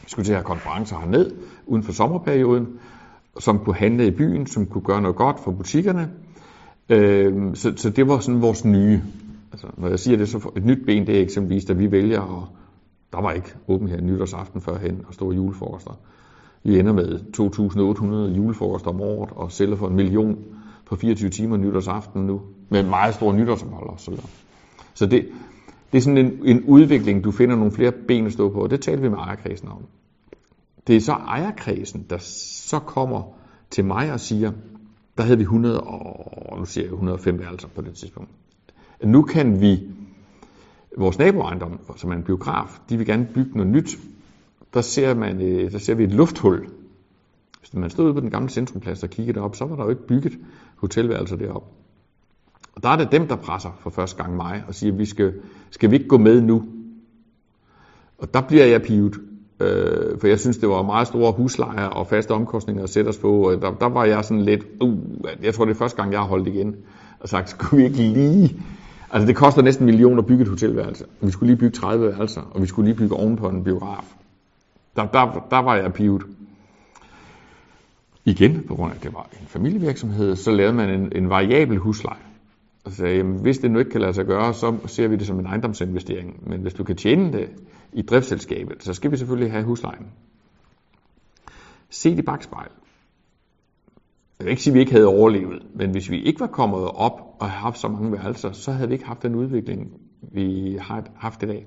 Vi 0.03 0.09
skulle 0.09 0.25
til 0.25 0.33
at 0.33 0.37
have 0.37 0.45
konferencer 0.45 0.99
herned, 0.99 1.31
uden 1.65 1.83
for 1.83 1.91
sommerperioden, 1.91 2.67
som 3.39 3.59
kunne 3.59 3.75
handle 3.75 4.07
i 4.07 4.11
byen, 4.11 4.47
som 4.47 4.65
kunne 4.65 4.83
gøre 4.83 5.01
noget 5.01 5.15
godt 5.15 5.39
for 5.43 5.51
butikkerne. 5.51 6.09
Øhm, 6.89 7.55
så, 7.55 7.73
så 7.75 7.89
det 7.89 8.07
var 8.07 8.19
sådan 8.19 8.41
vores 8.41 8.65
nye 8.65 9.01
Altså, 9.51 9.67
når 9.77 9.87
jeg 9.87 9.99
siger 9.99 10.17
det, 10.17 10.29
så 10.29 10.51
et 10.57 10.65
nyt 10.65 10.85
ben, 10.85 11.07
det 11.07 11.17
er 11.17 11.21
eksempelvis, 11.21 11.65
da 11.65 11.73
vi 11.73 11.91
vælger, 11.91 12.19
og 12.19 12.47
der 13.13 13.21
var 13.21 13.31
ikke 13.31 13.53
åben 13.67 13.87
her 13.87 14.01
nytårsaften 14.01 14.61
førhen, 14.61 15.01
og 15.07 15.13
store 15.13 15.35
julefrokoster. 15.35 15.99
Vi 16.63 16.79
ender 16.79 16.93
med 16.93 17.19
2.800 17.37 18.37
julefrokoster 18.37 18.89
om 18.89 19.01
året, 19.01 19.29
og 19.31 19.51
sælger 19.51 19.75
for 19.75 19.87
en 19.87 19.95
million 19.95 20.37
på 20.85 20.95
24 20.95 21.29
timer 21.29 21.57
nytårsaften 21.57 22.21
nu, 22.21 22.41
med 22.69 22.83
meget 22.83 23.15
store 23.15 23.33
nytårsophold 23.33 23.89
og 23.89 23.99
så 23.99 24.11
videre. 24.11 24.27
Så 24.93 25.05
det, 25.05 25.27
det 25.91 25.97
er 25.97 26.01
sådan 26.01 26.17
en, 26.17 26.39
en 26.43 26.63
udvikling, 26.63 27.23
du 27.23 27.31
finder 27.31 27.55
nogle 27.55 27.71
flere 27.71 27.91
ben 28.07 28.25
at 28.25 28.33
stå 28.33 28.49
på, 28.49 28.59
og 28.59 28.69
det 28.69 28.81
talte 28.81 29.01
vi 29.01 29.09
med 29.09 29.17
ejerkredsen 29.17 29.67
om. 29.67 29.85
Det 30.87 30.95
er 30.95 30.99
så 30.99 31.11
ejerkredsen, 31.11 32.05
der 32.09 32.17
så 32.17 32.79
kommer 32.79 33.23
til 33.69 33.85
mig 33.85 34.13
og 34.13 34.19
siger, 34.19 34.51
der 35.17 35.23
havde 35.23 35.37
vi 35.37 35.43
100 35.43 35.81
og, 35.81 36.59
nu 36.59 36.65
siger 36.65 36.85
jeg 36.85 36.93
105 36.93 37.39
værelser 37.39 37.67
på 37.67 37.81
det 37.81 37.93
tidspunkt. 37.93 38.29
Nu 39.03 39.21
kan 39.21 39.61
vi, 39.61 39.79
vores 40.97 41.19
naboejendom, 41.19 41.79
som 41.95 42.11
er 42.11 42.15
en 42.15 42.23
biograf, 42.23 42.79
de 42.89 42.97
vil 42.97 43.05
gerne 43.05 43.27
bygge 43.33 43.51
noget 43.53 43.71
nyt. 43.71 43.97
Der 44.73 44.81
ser, 44.81 45.13
man, 45.13 45.41
øh, 45.41 45.71
der 45.71 45.77
ser 45.77 45.95
vi 45.95 46.03
et 46.03 46.11
lufthul. 46.11 46.67
Hvis 47.59 47.73
man 47.73 47.89
stod 47.89 48.05
ude 48.05 48.13
på 48.13 48.19
den 48.19 48.29
gamle 48.29 48.49
centrumplads 48.49 49.03
og 49.03 49.09
kiggede 49.09 49.39
op, 49.39 49.55
så 49.55 49.65
var 49.65 49.75
der 49.75 49.83
jo 49.83 49.89
ikke 49.89 50.07
bygget 50.07 50.33
hotelværelser 50.75 51.35
deroppe. 51.35 51.78
Og 52.79 52.83
der 52.83 52.89
er 52.89 52.95
det 52.95 53.11
dem, 53.11 53.27
der 53.27 53.35
presser 53.35 53.69
for 53.79 53.89
første 53.89 54.23
gang 54.23 54.35
mig 54.35 54.63
og 54.67 54.75
siger, 54.75 54.93
vi 54.93 55.05
skal, 55.05 55.33
skal 55.69 55.91
vi 55.91 55.95
ikke 55.95 56.07
gå 56.07 56.17
med 56.17 56.41
nu? 56.41 56.63
Og 58.17 58.33
der 58.33 58.41
bliver 58.41 58.65
jeg 58.65 58.81
pivet, 58.81 59.15
øh, 59.59 60.19
for 60.19 60.27
jeg 60.27 60.39
synes, 60.39 60.57
det 60.57 60.69
var 60.69 60.81
meget 60.81 61.07
store 61.07 61.31
huslejer 61.31 61.85
og 61.85 62.07
faste 62.07 62.31
omkostninger 62.31 62.83
at 62.83 62.89
sætte 62.89 63.09
os 63.09 63.17
på. 63.17 63.49
Og 63.49 63.61
der, 63.61 63.71
der 63.71 63.85
var 63.85 64.05
jeg 64.05 64.25
sådan 64.25 64.43
lidt, 64.43 64.65
uh, 64.81 64.97
jeg 65.43 65.53
tror, 65.53 65.65
det 65.65 65.71
er 65.71 65.77
første 65.77 65.97
gang, 65.97 66.11
jeg 66.11 66.19
har 66.19 66.27
holdt 66.27 66.47
igen 66.47 66.75
og 67.19 67.29
sagt, 67.29 67.49
skulle 67.49 67.83
vi 67.83 67.89
ikke 67.89 67.97
lige 67.97 68.61
Altså 69.11 69.27
det 69.27 69.35
koster 69.35 69.61
næsten 69.61 69.83
en 69.83 69.91
million 69.91 70.19
at 70.19 70.25
bygge 70.25 70.41
et 70.41 70.47
hotelværelse. 70.47 71.05
Vi 71.21 71.31
skulle 71.31 71.47
lige 71.47 71.59
bygge 71.59 71.75
30 71.75 72.07
værelser, 72.07 72.41
og 72.51 72.61
vi 72.61 72.67
skulle 72.67 72.89
lige 72.89 72.97
bygge 72.97 73.15
ovenpå 73.15 73.49
en 73.49 73.63
biograf. 73.63 74.03
Der, 74.95 75.05
der, 75.05 75.45
der 75.49 75.57
var 75.57 75.75
jeg 75.75 75.93
pivet. 75.93 76.23
Igen, 78.25 78.63
på 78.67 78.75
grund 78.75 78.91
af 78.91 78.95
at 78.95 79.03
det 79.03 79.13
var 79.13 79.29
en 79.41 79.47
familievirksomhed, 79.47 80.35
så 80.35 80.51
lavede 80.51 80.73
man 80.73 80.89
en, 80.89 81.11
en 81.15 81.29
variabel 81.29 81.77
husleje. 81.77 82.28
Og 82.83 82.91
sagde, 82.91 83.17
jamen, 83.17 83.41
hvis 83.41 83.57
det 83.57 83.71
nu 83.71 83.79
ikke 83.79 83.91
kan 83.91 84.01
lade 84.01 84.13
sig 84.13 84.25
gøre, 84.25 84.53
så 84.53 84.77
ser 84.85 85.07
vi 85.07 85.15
det 85.15 85.27
som 85.27 85.39
en 85.39 85.45
ejendomsinvestering. 85.45 86.49
Men 86.49 86.61
hvis 86.61 86.73
du 86.73 86.83
kan 86.83 86.95
tjene 86.95 87.33
det 87.33 87.49
i 87.93 88.01
driftsselskabet, 88.01 88.83
så 88.83 88.93
skal 88.93 89.11
vi 89.11 89.17
selvfølgelig 89.17 89.51
have 89.51 89.63
huslejen. 89.63 90.07
Se 91.89 92.09
i 92.09 92.21
bagspejl. 92.21 92.69
Jeg 94.39 94.45
vil 94.45 94.51
ikke 94.51 94.63
sige, 94.63 94.71
at 94.71 94.75
vi 94.75 94.79
ikke 94.79 94.91
havde 94.91 95.07
overlevet, 95.07 95.63
men 95.75 95.91
hvis 95.91 96.09
vi 96.09 96.21
ikke 96.23 96.39
var 96.39 96.47
kommet 96.47 96.79
op 96.79 97.21
og 97.39 97.49
haft 97.49 97.79
så 97.79 97.87
mange 97.87 98.11
værelser, 98.11 98.51
så 98.51 98.71
havde 98.71 98.87
vi 98.87 98.93
ikke 98.93 99.05
haft 99.05 99.23
den 99.23 99.35
udvikling, 99.35 99.91
vi 100.21 100.77
har 100.81 101.03
haft 101.15 101.43
i 101.43 101.45
dag. 101.45 101.65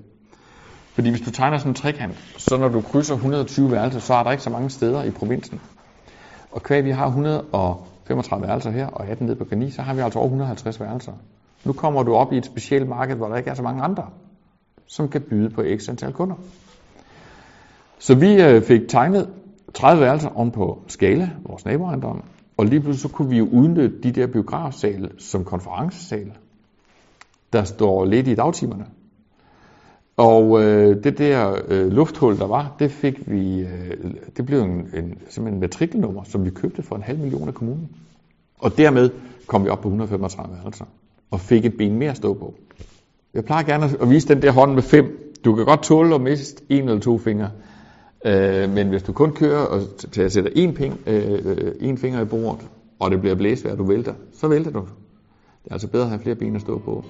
Fordi 0.93 1.09
hvis 1.09 1.21
du 1.21 1.31
tegner 1.31 1.57
sådan 1.57 1.71
en 1.71 1.75
trekant, 1.75 2.15
så 2.37 2.57
når 2.57 2.67
du 2.67 2.81
krydser 2.81 3.15
120 3.15 3.71
værelser, 3.71 3.99
så 3.99 4.13
er 4.13 4.23
der 4.23 4.31
ikke 4.31 4.43
så 4.43 4.49
mange 4.49 4.69
steder 4.69 5.03
i 5.03 5.11
provinsen. 5.11 5.61
Og 6.51 6.63
kvæg 6.63 6.85
vi 6.85 6.91
har 6.91 7.07
100 7.07 7.41
og 7.41 7.87
35 8.05 8.47
værelser 8.47 8.71
her, 8.71 8.87
og 8.87 9.07
18 9.07 9.27
nede 9.27 9.37
på 9.37 9.45
Gani, 9.45 9.69
så 9.69 9.81
har 9.81 9.93
vi 9.93 10.01
altså 10.01 10.19
over 10.19 10.27
150 10.27 10.79
værelser. 10.79 11.13
Nu 11.65 11.73
kommer 11.73 12.03
du 12.03 12.13
op 12.13 12.33
i 12.33 12.37
et 12.37 12.45
specielt 12.45 12.87
marked, 12.87 13.15
hvor 13.15 13.27
der 13.27 13.35
ikke 13.35 13.49
er 13.49 13.53
så 13.53 13.63
mange 13.63 13.83
andre, 13.83 14.09
som 14.85 15.09
kan 15.09 15.21
byde 15.21 15.49
på 15.49 15.63
x 15.77 15.89
antal 15.89 16.13
kunder. 16.13 16.35
Så 17.99 18.15
vi 18.15 18.41
øh, 18.41 18.61
fik 18.61 18.81
tegnet 18.89 19.29
30 19.73 20.01
værelser 20.01 20.29
om 20.29 20.51
på 20.51 20.81
Skala, 20.87 21.29
vores 21.45 21.65
naboejendom, 21.65 22.23
og 22.57 22.65
lige 22.65 22.79
pludselig 22.79 23.01
så 23.01 23.15
kunne 23.15 23.29
vi 23.29 23.37
jo 23.37 23.47
udnytte 23.51 24.01
de 24.03 24.11
der 24.11 24.27
biografsale 24.27 25.09
som 25.19 25.45
konferencesale, 25.45 26.33
der 27.53 27.63
står 27.63 28.05
lidt 28.05 28.27
i 28.27 28.35
dagtimerne. 28.35 28.85
Og 30.17 30.63
øh, 30.63 31.03
det 31.03 31.17
der 31.17 31.55
øh, 31.67 31.91
lufthul, 31.91 32.37
der 32.37 32.47
var, 32.47 32.75
det 32.79 32.91
fik 32.91 33.31
vi, 33.31 33.59
øh, 33.59 34.13
det 34.37 34.45
blev 34.45 34.61
en, 34.61 34.71
en, 34.71 35.17
simpelthen 35.29 35.53
en 35.53 35.59
matrikelnummer, 35.59 36.23
som 36.23 36.45
vi 36.45 36.49
købte 36.49 36.83
for 36.83 36.95
en 36.95 37.01
halv 37.01 37.19
million 37.19 37.47
af 37.47 37.53
kommunen. 37.53 37.89
Og 38.59 38.77
dermed 38.77 39.09
kom 39.47 39.63
vi 39.63 39.69
op 39.69 39.81
på 39.81 39.87
135 39.87 40.57
altså, 40.65 40.83
og 41.31 41.39
fik 41.39 41.65
et 41.65 41.77
ben 41.77 41.97
mere 41.97 42.11
at 42.11 42.17
stå 42.17 42.33
på. 42.33 42.53
Jeg 43.33 43.45
plejer 43.45 43.63
gerne 43.63 43.85
at 44.01 44.09
vise 44.09 44.27
den 44.27 44.41
der 44.41 44.51
hånd 44.51 44.73
med 44.73 44.81
fem. 44.81 45.33
Du 45.45 45.55
kan 45.55 45.65
godt 45.65 45.83
tåle 45.83 46.15
at 46.15 46.21
miste 46.21 46.63
en 46.69 46.83
eller 46.83 46.99
to 46.99 47.17
fingre, 47.17 47.49
Øh, 48.25 48.69
men 48.69 48.87
hvis 48.89 49.03
du 49.03 49.13
kun 49.13 49.31
kører 49.31 49.65
og 49.65 49.81
sætter 50.11 50.51
en, 50.55 50.73
ping, 50.73 50.99
øh, 51.07 51.71
en 51.79 51.97
finger 51.97 52.21
i 52.21 52.25
bordet, 52.25 52.67
og 52.99 53.11
det 53.11 53.19
bliver 53.19 53.35
blæsvejr, 53.35 53.75
du 53.75 53.83
vælter, 53.83 54.13
så 54.33 54.47
vælter 54.47 54.71
du. 54.71 54.79
Det 55.63 55.69
er 55.69 55.73
altså 55.73 55.87
bedre 55.87 56.03
at 56.03 56.09
have 56.09 56.19
flere 56.19 56.35
ben 56.35 56.55
at 56.55 56.61
stå 56.61 56.77
på. 56.77 57.03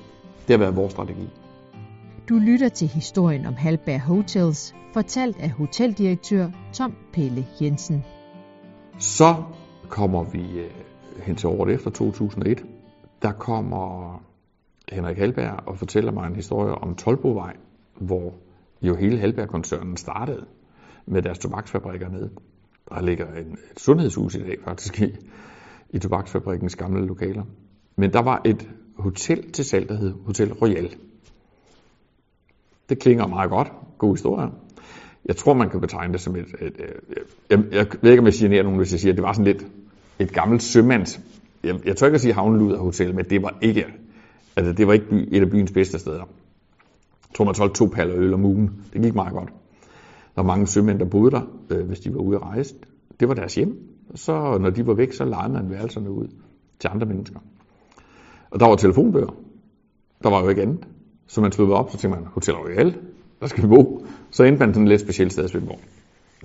Det 0.48 0.54
har 0.54 0.58
været 0.58 0.76
vores 0.76 0.92
strategi. 0.92 1.30
Du 2.30 2.36
lytter 2.36 2.70
til 2.70 2.88
historien 2.88 3.46
om 3.46 3.54
Halberg 3.54 4.02
Hotels, 4.02 4.76
fortalt 4.94 5.38
af 5.40 5.50
hoteldirektør 5.50 6.50
Tom 6.74 6.96
Pelle 7.14 7.46
Jensen. 7.62 8.04
Så 9.00 9.44
kommer 9.90 10.24
vi 10.24 10.60
øh, 10.60 10.72
hen 11.24 11.36
til 11.36 11.50
året 11.50 11.74
efter 11.74 11.90
2001, 11.90 12.66
der 13.22 13.32
kommer 13.32 14.24
Henrik 14.92 15.18
Halberg 15.18 15.60
og 15.68 15.78
fortæller 15.78 16.12
mig 16.12 16.28
en 16.28 16.36
historie 16.36 16.76
om 16.76 16.96
Tolbovej, 16.96 17.56
hvor 18.02 18.34
jo 18.82 18.96
hele 18.96 19.20
Halberg-koncernen 19.20 19.98
startede 19.98 20.46
med 21.06 21.22
deres 21.22 21.40
tobaksfabrikker 21.40 22.10
ned. 22.10 22.30
Der 22.90 23.02
ligger 23.02 23.28
en, 23.34 23.58
et 23.72 23.80
sundhedshus 23.80 24.36
i 24.36 24.40
dag 24.40 24.58
faktisk 24.64 25.02
i, 25.02 25.16
i 25.90 26.00
tobaksfabrikkens 26.00 26.76
gamle 26.76 27.06
lokaler. 27.06 27.44
Men 27.96 28.14
der 28.14 28.22
var 28.22 28.42
et 28.46 28.70
hotel 28.98 29.52
til 29.52 29.66
salg, 29.66 29.90
der 29.90 29.96
hed 29.96 30.14
Hotel 30.26 30.54
Royal. 30.54 30.96
Det 32.90 33.00
klinger 33.00 33.28
meget 33.28 33.50
godt. 33.50 33.72
God 33.98 34.14
historie. 34.14 34.50
Jeg 35.26 35.36
tror, 35.36 35.54
man 35.54 35.70
kan 35.70 35.82
betegne 35.82 36.14
det 36.14 36.22
som 36.22 36.36
et... 36.36 36.46
et, 36.62 36.68
et 36.68 37.20
jeg, 37.50 37.60
jeg 37.74 37.88
ved 38.02 38.12
ikke, 38.12 38.20
om 38.20 38.26
jeg 38.26 38.34
generer 38.34 38.64
nogen, 38.64 38.78
hvis 38.78 38.92
jeg 38.92 39.00
siger, 39.00 39.12
at 39.12 39.18
det 39.18 39.24
var 39.24 39.34
sådan 39.34 39.46
lidt 39.46 39.68
et 40.20 40.34
gammelt 40.34 40.64
sømands... 40.64 41.20
Jeg, 41.64 41.86
jeg 41.86 41.98
tør 41.98 42.08
ikke 42.08 42.16
at 42.16 42.22
sige 42.22 42.34
havneluder 42.34 42.78
hotel, 42.78 43.16
men 43.16 43.26
det 43.26 43.42
var 43.44 43.58
ikke... 43.62 43.86
Altså, 44.56 44.74
det 44.74 44.88
var 44.88 44.94
ikke 44.94 45.10
by, 45.10 45.28
et 45.32 45.42
af 45.42 45.50
byens 45.50 45.72
bedste 45.72 46.00
steder. 46.00 46.18
Jeg 46.18 47.36
tror, 47.36 47.46
man 47.46 47.56
solgte 47.56 47.78
to 47.78 47.86
paller 47.86 48.16
øl 48.18 48.34
om 48.34 48.46
ugen. 48.46 48.72
Det 48.94 49.02
gik 49.02 49.16
meget 49.16 49.34
godt. 49.34 49.50
Der 50.36 50.42
var 50.42 50.44
mange 50.44 50.68
sømænd, 50.68 51.00
der 51.00 51.06
boede 51.06 51.32
der, 51.32 51.42
øh, 51.70 51.88
hvis 51.88 52.00
de 52.00 52.14
var 52.14 52.20
ude 52.20 52.36
at 52.36 52.42
rejse. 52.42 52.76
Det 53.20 53.28
var 53.28 53.34
deres 53.34 53.56
hjem. 53.56 53.78
Så 54.16 54.58
når 54.58 54.70
de 54.70 54.88
var 54.88 54.94
væk, 54.94 55.14
så 55.14 55.26
lejede 55.26 55.54
man 55.54 55.70
værelserne 55.70 56.12
ud 56.12 56.28
til 56.80 56.90
andre 56.94 57.08
mennesker. 57.08 57.40
Og 58.52 58.60
der 58.60 58.68
var 58.68 58.76
telefonbøger. 58.76 59.36
Der 60.24 60.30
var 60.30 60.44
jo 60.44 60.50
ikke 60.50 60.62
andet. 60.62 60.88
Så 61.34 61.42
man 61.42 61.52
sluppede 61.52 61.80
op, 61.80 61.92
så 61.92 61.98
tænkte 61.98 62.20
man, 62.20 62.28
Hotel 62.34 62.54
Royal, 62.54 62.96
der 63.42 63.48
skal 63.48 63.64
vi 63.64 63.68
bo. 63.68 64.06
Så 64.32 64.44
endte 64.44 64.60
man 64.60 64.74
sådan 64.74 64.84
et 64.84 64.90
lidt 64.90 65.02
specielt 65.02 65.34
sted 65.34 65.46
i 65.46 65.48
Svendborg. 65.48 65.80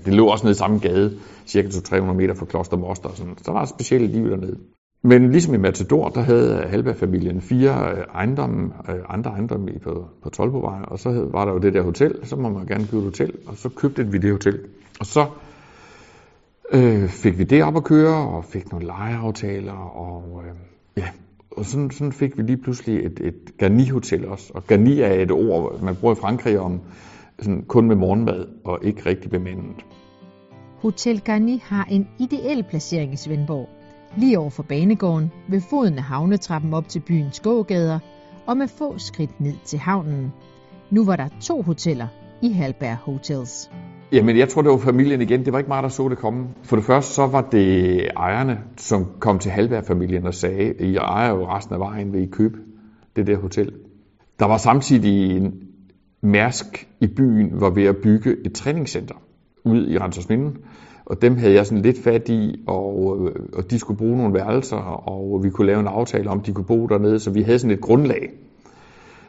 Det 0.04 0.14
lå 0.14 0.26
også 0.26 0.44
nede 0.44 0.52
i 0.52 0.54
samme 0.54 0.78
gade, 0.78 1.18
cirka 1.46 1.68
200-300 1.68 2.12
meter 2.12 2.34
fra 2.34 2.46
Kloster 2.46 2.76
Moster. 2.76 3.08
Sådan. 3.14 3.34
Så 3.36 3.42
der 3.46 3.52
var 3.52 3.62
et 3.62 3.68
specielt 3.68 4.10
liv 4.10 4.30
dernede. 4.30 4.58
Men 5.02 5.30
ligesom 5.30 5.54
i 5.54 5.56
Matador, 5.56 6.08
der 6.08 6.20
havde 6.20 6.66
Halberg-familien 6.68 7.40
fire 7.40 7.92
øh, 7.92 8.04
ejendomme, 8.14 8.72
øh, 8.88 9.00
andre 9.08 9.30
ejendomme 9.30 9.78
på, 9.82 10.08
på 10.22 10.30
Tolbovej, 10.30 10.82
og 10.82 10.98
så 10.98 11.28
var 11.32 11.44
der 11.44 11.52
jo 11.52 11.58
det 11.58 11.74
der 11.74 11.82
hotel, 11.82 12.14
så 12.22 12.36
må 12.36 12.48
man 12.48 12.66
gerne 12.66 12.86
købe 12.86 12.98
et 12.98 13.04
hotel, 13.04 13.32
og 13.46 13.56
så 13.56 13.68
købte 13.68 14.06
vi 14.06 14.18
det 14.18 14.32
hotel. 14.32 14.60
Og 15.00 15.06
så 15.06 15.26
øh, 16.72 17.08
fik 17.08 17.38
vi 17.38 17.44
det 17.44 17.64
op 17.64 17.76
at 17.76 17.84
køre, 17.84 18.28
og 18.28 18.44
fik 18.44 18.70
nogle 18.70 18.86
lejeaftaler, 18.86 19.96
og 19.96 20.42
øh, 20.46 20.54
ja, 20.96 21.08
og 21.58 21.64
sådan, 21.64 21.90
sådan 21.90 22.12
fik 22.12 22.36
vi 22.36 22.42
lige 22.42 22.56
pludselig 22.56 23.06
et, 23.06 23.20
et 23.20 23.58
Garni-hotel 23.58 24.28
også. 24.28 24.52
Og 24.54 24.66
Garni 24.66 25.00
er 25.00 25.12
et 25.12 25.30
ord, 25.30 25.80
man 25.82 25.96
bruger 25.96 26.14
i 26.14 26.18
Frankrig 26.20 26.58
om 26.58 26.80
sådan 27.38 27.62
kun 27.62 27.88
med 27.88 27.96
morgenmad 27.96 28.46
og 28.64 28.78
ikke 28.82 29.06
rigtig 29.06 29.30
bemandet. 29.30 29.84
Hotel 30.78 31.20
Garni 31.20 31.62
har 31.64 31.84
en 31.84 32.08
ideel 32.18 32.64
placering 32.70 33.12
i 33.12 33.16
Svendborg. 33.16 33.68
Lige 34.16 34.38
over 34.38 34.50
for 34.50 34.62
banegården, 34.62 35.30
ved 35.48 35.60
foden 35.60 35.98
af 35.98 36.02
havnetrappen 36.02 36.74
op 36.74 36.88
til 36.88 37.00
byens 37.00 37.40
gågader, 37.40 37.98
og 38.46 38.56
med 38.56 38.68
få 38.68 38.98
skridt 38.98 39.40
ned 39.40 39.54
til 39.64 39.78
havnen. 39.78 40.32
Nu 40.90 41.04
var 41.04 41.16
der 41.16 41.28
to 41.40 41.62
hoteller 41.62 42.06
i 42.42 42.52
Halberg 42.52 42.96
Hotels. 42.96 43.70
Jamen, 44.12 44.38
jeg 44.38 44.48
tror, 44.48 44.62
det 44.62 44.70
var 44.70 44.78
familien 44.78 45.20
igen. 45.20 45.44
Det 45.44 45.52
var 45.52 45.58
ikke 45.58 45.68
mig, 45.68 45.82
der 45.82 45.88
så 45.88 46.08
det 46.08 46.18
komme. 46.18 46.46
For 46.62 46.76
det 46.76 46.84
første, 46.84 47.14
så 47.14 47.26
var 47.26 47.48
det 47.52 48.06
ejerne, 48.16 48.58
som 48.76 49.06
kom 49.18 49.38
til 49.38 49.50
Halberg-familien 49.50 50.26
og 50.26 50.34
sagde, 50.34 50.74
I 50.80 50.96
ejer 50.96 51.30
jo 51.30 51.46
resten 51.46 51.74
af 51.74 51.80
vejen, 51.80 52.12
vil 52.12 52.22
I 52.22 52.26
købe 52.26 52.58
det 53.16 53.26
der 53.26 53.36
hotel. 53.36 53.72
Der 54.38 54.46
var 54.46 54.56
samtidig 54.56 55.36
en 55.36 55.54
Mærsk 56.22 56.88
i 57.00 57.06
byen, 57.06 57.60
var 57.60 57.70
ved 57.70 57.84
at 57.84 57.96
bygge 57.96 58.36
et 58.46 58.52
træningscenter 58.52 59.14
ud 59.64 59.88
i 59.88 59.98
Randersminde. 59.98 60.52
Og 61.06 61.22
dem 61.22 61.36
havde 61.36 61.54
jeg 61.54 61.66
sådan 61.66 61.82
lidt 61.82 62.02
fat 62.04 62.28
i, 62.28 62.64
og, 62.66 63.18
øh, 63.20 63.34
og 63.52 63.70
de 63.70 63.78
skulle 63.78 63.98
bruge 63.98 64.16
nogle 64.16 64.34
værelser, 64.34 64.76
og 65.08 65.44
vi 65.44 65.50
kunne 65.50 65.66
lave 65.66 65.80
en 65.80 65.86
aftale 65.86 66.30
om, 66.30 66.40
de 66.40 66.52
kunne 66.52 66.64
bo 66.64 66.86
dernede, 66.86 67.18
så 67.18 67.30
vi 67.30 67.42
havde 67.42 67.58
sådan 67.58 67.76
et 67.76 67.80
grundlag. 67.80 68.30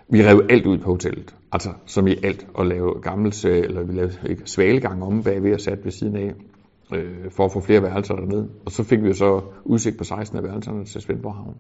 Vi 0.10 0.24
rev 0.24 0.46
alt 0.50 0.66
ud 0.66 0.78
på 0.78 0.92
hotellet. 0.92 1.36
Altså 1.52 1.70
som 1.86 2.08
i 2.08 2.16
alt. 2.24 2.48
Og 2.54 2.66
lave 2.66 3.02
gammels, 3.02 3.46
eller 3.46 3.84
vi 3.84 3.94
lavede 3.94 4.18
ikke, 4.30 4.42
svalegang 4.46 5.04
om 5.04 5.24
bagved 5.24 5.54
og 5.54 5.62
sat 5.62 5.86
ved 5.86 5.92
siden 5.92 6.16
af. 6.16 6.34
Øh, 6.94 7.32
for 7.32 7.46
at 7.46 7.52
få 7.52 7.60
flere 7.60 7.84
værelser 7.84 8.16
dernede. 8.16 8.50
Og 8.66 8.72
så 8.72 8.84
fik 8.84 9.04
vi 9.04 9.14
så 9.14 9.42
udsigt 9.64 9.98
på 9.98 10.04
16 10.04 10.38
af 10.38 10.44
værelserne 10.44 10.86
til 10.86 11.02
Svendborg 11.02 11.36
Havn. 11.36 11.56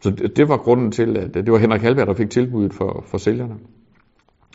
Så 0.00 0.10
det, 0.10 0.36
det 0.36 0.48
var 0.48 0.56
grunden 0.56 0.90
til, 0.90 1.16
at 1.16 1.34
det 1.34 1.52
var 1.52 1.58
Henrik 1.58 1.80
Halberg, 1.80 2.06
der 2.06 2.14
fik 2.14 2.30
tilbuddet 2.30 2.74
for, 2.74 3.04
for 3.06 3.18
sælgerne. 3.18 3.56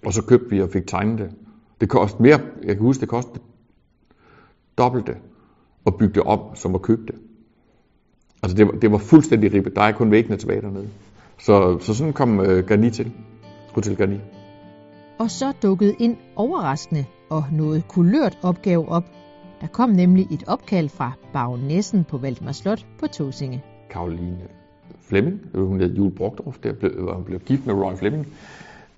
Og 0.06 0.14
så 0.14 0.24
købte 0.24 0.50
vi 0.50 0.62
og 0.62 0.70
fik 0.70 0.88
tegnet 0.88 1.20
det. 1.20 1.30
Det 1.82 1.90
kostede 1.90 2.24
mere, 2.24 2.40
jeg 2.64 2.76
kan 2.76 2.86
huske, 2.86 3.02
det 3.02 3.10
kostede 3.10 3.40
dobbelte 4.78 5.16
at 5.88 5.98
bygge 5.98 6.14
det 6.14 6.24
om, 6.24 6.56
som 6.56 6.76
at 6.76 6.82
købe 6.82 7.02
det. 7.06 7.16
Altså 8.44 8.58
det 8.58 8.66
var, 8.68 8.72
det 8.72 8.92
var 8.92 8.98
fuldstændig 8.98 9.54
ribbet. 9.54 9.76
Der 9.76 9.82
er 9.82 9.92
kun 9.92 10.12
væggene 10.12 10.38
tilbage 10.38 10.62
dernede. 10.62 10.90
Så, 11.46 11.80
så 11.80 11.94
sådan 11.94 12.14
kom 12.14 12.40
uh, 12.40 12.60
Garni 12.60 12.90
til. 12.90 13.12
Hotel 13.72 13.96
Garni. 13.96 14.20
Og 15.20 15.32
så 15.32 15.54
dukkede 15.64 15.96
en 16.00 16.18
overraskende 16.36 17.06
og 17.30 17.44
noget 17.52 17.88
kulørt 17.88 18.38
opgave 18.44 18.90
op. 18.90 19.04
Der 19.62 19.68
kom 19.68 19.90
nemlig 19.90 20.28
et 20.32 20.44
opkald 20.48 20.90
fra 20.90 21.12
bagnæssen 21.34 22.04
på 22.04 22.18
Valdemar 22.18 22.52
Slot 22.52 22.86
på 23.00 23.08
Tåsinge. 23.08 23.64
Karoline 23.90 24.38
Flemming, 25.02 25.40
hun 25.56 25.80
hed 25.80 25.96
Jule 25.96 26.12
Brogdorf, 26.12 26.58
der 26.64 26.74
blev, 26.74 27.14
hun 27.14 27.24
blev 27.24 27.40
gift 27.40 27.66
med 27.66 27.74
Roy 27.74 27.96
Flemming. 27.96 28.28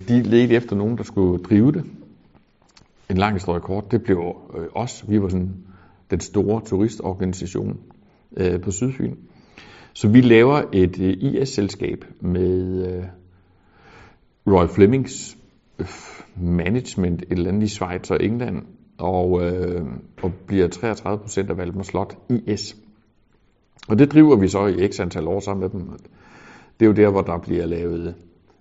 De 0.08 0.22
ledte 0.22 0.54
efter 0.54 0.76
nogen, 0.76 0.98
der 0.98 1.04
skulle 1.04 1.44
drive 1.44 1.72
det. 1.72 1.84
En 3.10 3.16
lang 3.16 3.34
historie 3.34 3.60
kort, 3.60 3.90
det 3.90 4.02
blev 4.02 4.36
øh, 4.56 4.66
os. 4.74 5.04
Vi 5.08 5.22
var 5.22 5.28
sådan 5.28 5.56
den 6.10 6.20
store 6.20 6.60
turistorganisation 6.64 7.78
øh, 8.36 8.60
på 8.60 8.70
Sydfyn. 8.70 9.14
Så 9.96 10.08
vi 10.08 10.20
laver 10.20 10.62
et 10.72 11.00
øh, 11.00 11.10
IS-selskab 11.10 12.04
med 12.20 12.86
øh, 12.86 13.04
Roy 14.46 14.66
Flemings 14.66 15.38
øh, 15.78 15.86
management, 16.36 17.22
et 17.22 17.32
eller 17.32 17.48
andet 17.48 17.62
i 17.62 17.68
Schweiz 17.68 18.10
og 18.10 18.24
England, 18.24 18.62
og, 18.98 19.42
øh, 19.42 19.86
og 20.22 20.32
bliver 20.46 20.68
33 20.68 21.18
procent 21.18 21.50
af 21.50 21.56
Valdemar 21.56 21.82
Slot 21.82 22.18
IS. 22.28 22.76
Og 23.88 23.98
det 23.98 24.12
driver 24.12 24.36
vi 24.36 24.48
så 24.48 24.66
i 24.66 24.88
x 24.88 25.00
antal 25.00 25.28
år 25.28 25.40
sammen 25.40 25.60
med 25.60 25.70
dem. 25.70 25.88
Det 26.80 26.86
er 26.86 26.86
jo 26.86 26.92
der, 26.92 27.10
hvor 27.10 27.22
der 27.22 27.38
bliver 27.38 27.66
lavet 27.66 28.14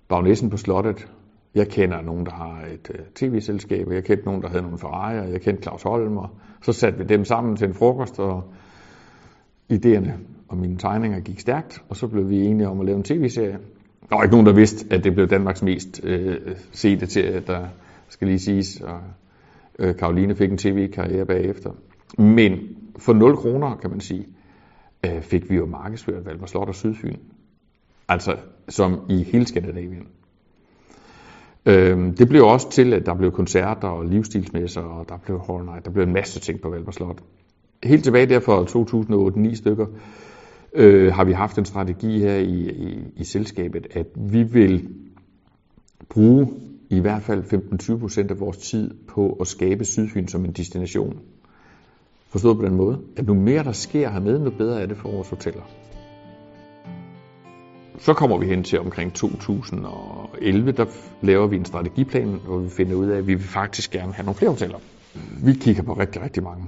bagnessen 0.08 0.50
på 0.50 0.58
slottet. 0.58 1.08
Jeg 1.56 1.68
kender 1.68 2.02
nogen, 2.02 2.26
der 2.26 2.32
har 2.32 2.66
et 2.74 2.92
øh, 2.94 3.06
tv-selskab, 3.16 3.92
jeg 3.92 4.04
kendte 4.04 4.26
nogen, 4.26 4.42
der 4.42 4.50
havde 4.50 4.64
nogle 4.64 4.78
Ferrari, 4.78 5.32
jeg 5.32 5.42
kendte 5.42 5.64
Claus 5.64 5.84
Holm, 5.84 6.18
og 6.18 6.30
så 6.62 6.74
satte 6.74 6.98
vi 6.98 7.04
dem 7.04 7.26
sammen 7.26 7.56
til 7.56 7.68
en 7.68 7.74
frokost, 7.74 8.20
og 8.20 8.44
idéerne 9.74 10.12
og 10.48 10.58
mine 10.58 10.78
tegninger 10.78 11.20
gik 11.20 11.40
stærkt, 11.40 11.84
og 11.90 11.96
så 11.96 12.08
blev 12.08 12.30
vi 12.30 12.46
enige 12.46 12.68
om 12.68 12.80
at 12.80 12.86
lave 12.86 12.98
en 12.98 13.04
tv-serie. 13.04 13.60
Der 14.10 14.16
var 14.16 14.24
ikke 14.24 14.34
nogen, 14.34 14.46
der 14.46 14.54
vidste, 14.54 14.94
at 14.94 15.04
det 15.04 15.14
blev 15.14 15.28
Danmarks 15.28 15.64
mest 15.64 16.02
øh, 16.04 16.38
sete 16.72 17.06
til, 17.06 17.44
der 17.48 17.68
skal 18.10 18.28
lige 18.28 18.40
siges, 18.40 18.82
og 18.82 19.00
øh, 19.80 19.96
Karoline 19.96 20.36
fik 20.36 20.52
en 20.52 20.58
tv-karriere 20.58 21.26
bagefter. 21.26 21.72
Men 22.18 22.60
for 22.98 23.14
0 23.14 23.36
kroner, 23.36 23.76
kan 23.76 23.90
man 23.90 24.00
sige, 24.00 24.28
øh, 25.06 25.22
fik 25.22 25.50
vi 25.50 25.56
jo 25.56 25.66
markedsført 25.66 26.26
Valmer 26.26 26.46
Slot 26.46 26.68
og 26.68 26.76
Sydfyn. 26.76 27.16
Altså 28.08 28.36
som 28.70 29.00
i 29.10 29.24
hele 29.24 29.48
Skandinavien. 29.48 30.08
Øh, 31.66 32.18
det 32.18 32.30
blev 32.30 32.44
også 32.44 32.72
til, 32.72 32.94
at 32.94 33.06
der 33.06 33.16
blev 33.16 33.32
koncerter 33.32 33.88
og 33.88 34.06
livsstilsmesser, 34.06 34.82
og 34.82 35.10
der 35.10 35.18
blev 35.18 35.42
Hall 35.48 35.66
Night, 35.66 35.86
der 35.86 35.92
blev 35.92 36.04
en 36.04 36.14
masse 36.14 36.40
ting 36.40 36.62
på 36.62 36.70
Valmer 36.70 36.92
Slot. 36.92 37.22
Helt 37.84 38.04
tilbage 38.04 38.26
der 38.26 38.40
for 38.40 38.64
2008-9 39.52 39.56
stykker, 39.56 39.86
øh, 40.74 41.14
har 41.14 41.24
vi 41.24 41.32
haft 41.32 41.58
en 41.58 41.66
strategi 41.66 42.20
her 42.20 42.36
i, 42.36 42.70
i, 42.70 43.04
i 43.16 43.24
selskabet, 43.24 43.88
at 43.92 44.08
vi 44.16 44.44
vil 44.44 44.90
bruge 46.10 46.48
i 46.90 47.00
hvert 47.00 47.22
fald 47.22 47.44
15-20 47.94 47.98
procent 48.00 48.32
af 48.32 48.40
vores 48.40 48.58
tid 48.58 48.92
på 49.08 49.38
at 49.42 49.48
skabe 49.48 49.86
Sydfyn 49.86 50.28
som 50.28 50.46
en 50.46 50.52
destination. 50.52 51.20
Forstået 52.30 52.58
på 52.58 52.66
den 52.66 52.76
måde, 52.76 53.00
at 53.18 53.28
nu 53.28 53.34
mere 53.34 53.64
der 53.64 53.72
sker 53.72 54.10
hernede, 54.10 54.44
nu 54.44 54.50
bedre 54.50 54.82
er 54.82 54.86
det 54.86 54.98
for 54.98 55.12
vores 55.12 55.30
hoteller. 55.30 55.64
Så 58.00 58.14
kommer 58.14 58.38
vi 58.38 58.46
hen 58.46 58.64
til 58.64 58.80
omkring 58.80 59.14
2011, 59.14 60.72
der 60.72 60.86
laver 61.22 61.48
vi 61.48 61.56
en 61.56 61.66
strategiplan, 61.66 62.40
hvor 62.46 62.58
vi 62.58 62.70
finder 62.70 62.96
ud 62.96 63.08
af, 63.08 63.18
at 63.18 63.28
vi 63.28 63.34
vil 63.34 63.44
faktisk 63.44 63.92
gerne 63.92 64.14
have 64.14 64.26
nogle 64.26 64.38
flere 64.38 64.52
hoteller. 64.52 64.78
Vi 65.44 65.54
kigger 65.54 65.84
på 65.84 65.94
rigtig, 65.94 66.22
rigtig 66.22 66.44
mange. 66.44 66.64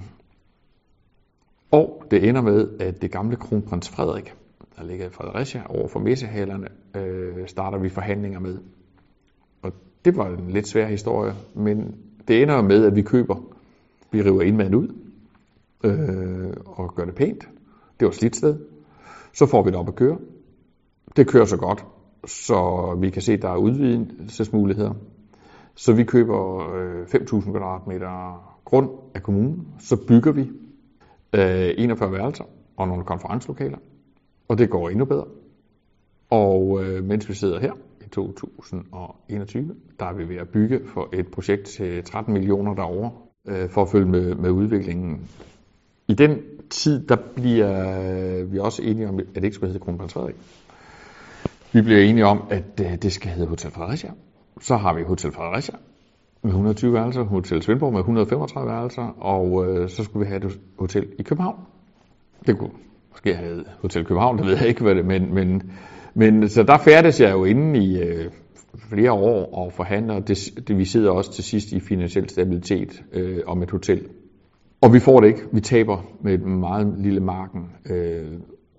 Og 1.71 2.03
det 2.11 2.29
ender 2.29 2.41
med, 2.41 2.79
at 2.79 3.01
det 3.01 3.11
gamle 3.11 3.35
kronprins 3.35 3.89
Frederik, 3.89 4.33
der 4.77 4.83
ligger 4.83 5.05
i 5.05 5.09
Fredericia 5.09 5.63
over 5.69 5.87
for 5.87 5.99
messehalerne, 5.99 6.67
øh, 6.95 7.47
starter 7.47 7.77
vi 7.77 7.89
forhandlinger 7.89 8.39
med. 8.39 8.57
Og 9.61 9.71
det 10.05 10.17
var 10.17 10.27
en 10.27 10.49
lidt 10.49 10.67
svær 10.67 10.87
historie, 10.87 11.33
men 11.55 11.95
det 12.27 12.41
ender 12.41 12.61
med, 12.61 12.85
at 12.85 12.95
vi 12.95 13.01
køber. 13.01 13.35
Vi 14.11 14.21
river 14.21 14.41
indmanden 14.41 14.75
ud 14.75 14.87
øh, 15.83 16.53
og 16.65 16.95
gør 16.95 17.05
det 17.05 17.15
pænt. 17.15 17.49
Det 17.99 18.05
var 18.05 18.11
slidt 18.11 18.35
sted. 18.35 18.59
Så 19.33 19.45
får 19.45 19.63
vi 19.63 19.71
det 19.71 19.79
op 19.79 19.87
at 19.87 19.95
køre. 19.95 20.17
Det 21.15 21.27
kører 21.27 21.45
så 21.45 21.57
godt, 21.57 21.85
så 22.25 22.93
vi 23.01 23.09
kan 23.09 23.21
se, 23.21 23.33
at 23.33 23.41
der 23.41 23.49
er 23.49 23.57
udvidelsesmuligheder. 23.57 24.93
Så 25.75 25.93
vi 25.93 26.03
køber 26.03 26.69
øh, 26.75 27.03
5.000 27.03 27.51
kvadratmeter 27.51 28.43
grund 28.65 28.89
af 29.15 29.23
kommunen. 29.23 29.67
Så 29.79 29.97
bygger 30.07 30.31
vi 30.31 30.49
øh, 31.37 31.73
41 31.77 32.11
værelser 32.11 32.43
og 32.77 32.87
nogle 32.87 33.03
konferencelokaler. 33.03 33.77
Og 34.47 34.57
det 34.57 34.69
går 34.69 34.89
endnu 34.89 35.05
bedre. 35.05 35.25
Og 36.29 36.83
øh, 36.83 37.03
mens 37.03 37.29
vi 37.29 37.33
sidder 37.33 37.59
her 37.59 37.73
i 38.05 38.09
2021, 38.09 39.75
der 39.99 40.05
er 40.05 40.13
vi 40.13 40.29
ved 40.29 40.35
at 40.35 40.49
bygge 40.49 40.79
for 40.85 41.09
et 41.13 41.27
projekt 41.27 41.65
til 41.65 42.03
13 42.03 42.33
millioner 42.33 42.73
derovre, 42.75 43.11
øh, 43.47 43.69
for 43.69 43.81
at 43.81 43.89
følge 43.89 44.05
med, 44.05 44.35
med 44.35 44.49
udviklingen. 44.49 45.27
I 46.07 46.13
den 46.13 46.39
tid, 46.69 47.07
der 47.07 47.17
bliver 47.35 48.43
vi 48.43 48.59
også 48.59 48.83
enige 48.83 49.07
om, 49.07 49.19
at 49.19 49.25
det 49.35 49.43
ikke 49.43 49.55
skal 49.55 49.67
hedde 49.67 49.79
Kronprins 49.79 50.13
Frederik. 50.13 50.35
Vi 51.73 51.81
bliver 51.81 52.01
enige 52.01 52.25
om, 52.25 52.41
at 52.49 52.81
øh, 52.81 52.95
det 53.01 53.13
skal 53.13 53.31
hedde 53.31 53.47
Hotel 53.47 53.71
Fredericia. 53.71 54.11
Så 54.61 54.77
har 54.77 54.93
vi 54.93 55.03
Hotel 55.03 55.31
Fredericia 55.31 55.75
med 56.43 56.51
120 56.51 56.93
værelser, 56.93 57.23
Hotel 57.23 57.61
Svendborg 57.61 57.91
med 57.93 57.99
135 57.99 58.71
værelser, 58.71 59.15
og 59.19 59.65
øh, 59.67 59.89
så 59.89 60.03
skulle 60.03 60.25
vi 60.25 60.29
have 60.29 60.45
et 60.45 60.59
hotel 60.79 61.07
i 61.19 61.23
København. 61.23 61.59
Det 62.47 62.57
kunne 62.57 62.71
måske 63.11 63.35
have 63.35 63.63
Hotel 63.81 64.05
København, 64.05 64.37
det 64.37 64.45
ved 64.45 64.57
jeg 64.57 64.67
ikke, 64.67 64.81
hvad 64.81 64.95
det 64.95 65.05
men, 65.05 65.33
men, 65.33 65.71
men 66.13 66.49
så 66.49 66.63
der 66.63 66.77
færdes 66.77 67.21
jeg 67.21 67.31
jo 67.31 67.45
inde 67.45 67.79
i 67.79 68.01
øh, 68.01 68.31
flere 68.89 69.11
år 69.11 69.55
og 69.55 69.73
forhandler. 69.73 70.19
Det, 70.19 70.37
det, 70.67 70.77
vi 70.77 70.85
sidder 70.85 71.11
også 71.11 71.33
til 71.33 71.43
sidst 71.43 71.71
i 71.71 71.79
finansiel 71.79 72.29
stabilitet 72.29 73.03
øh, 73.13 73.39
om 73.47 73.63
et 73.63 73.71
hotel. 73.71 74.07
Og 74.81 74.93
vi 74.93 74.99
får 74.99 75.19
det 75.19 75.27
ikke. 75.27 75.41
Vi 75.51 75.61
taber 75.61 76.05
med 76.21 76.33
et 76.33 76.45
meget 76.45 76.93
lille 76.97 77.19
marken. 77.19 77.71
Øh, 77.89 78.31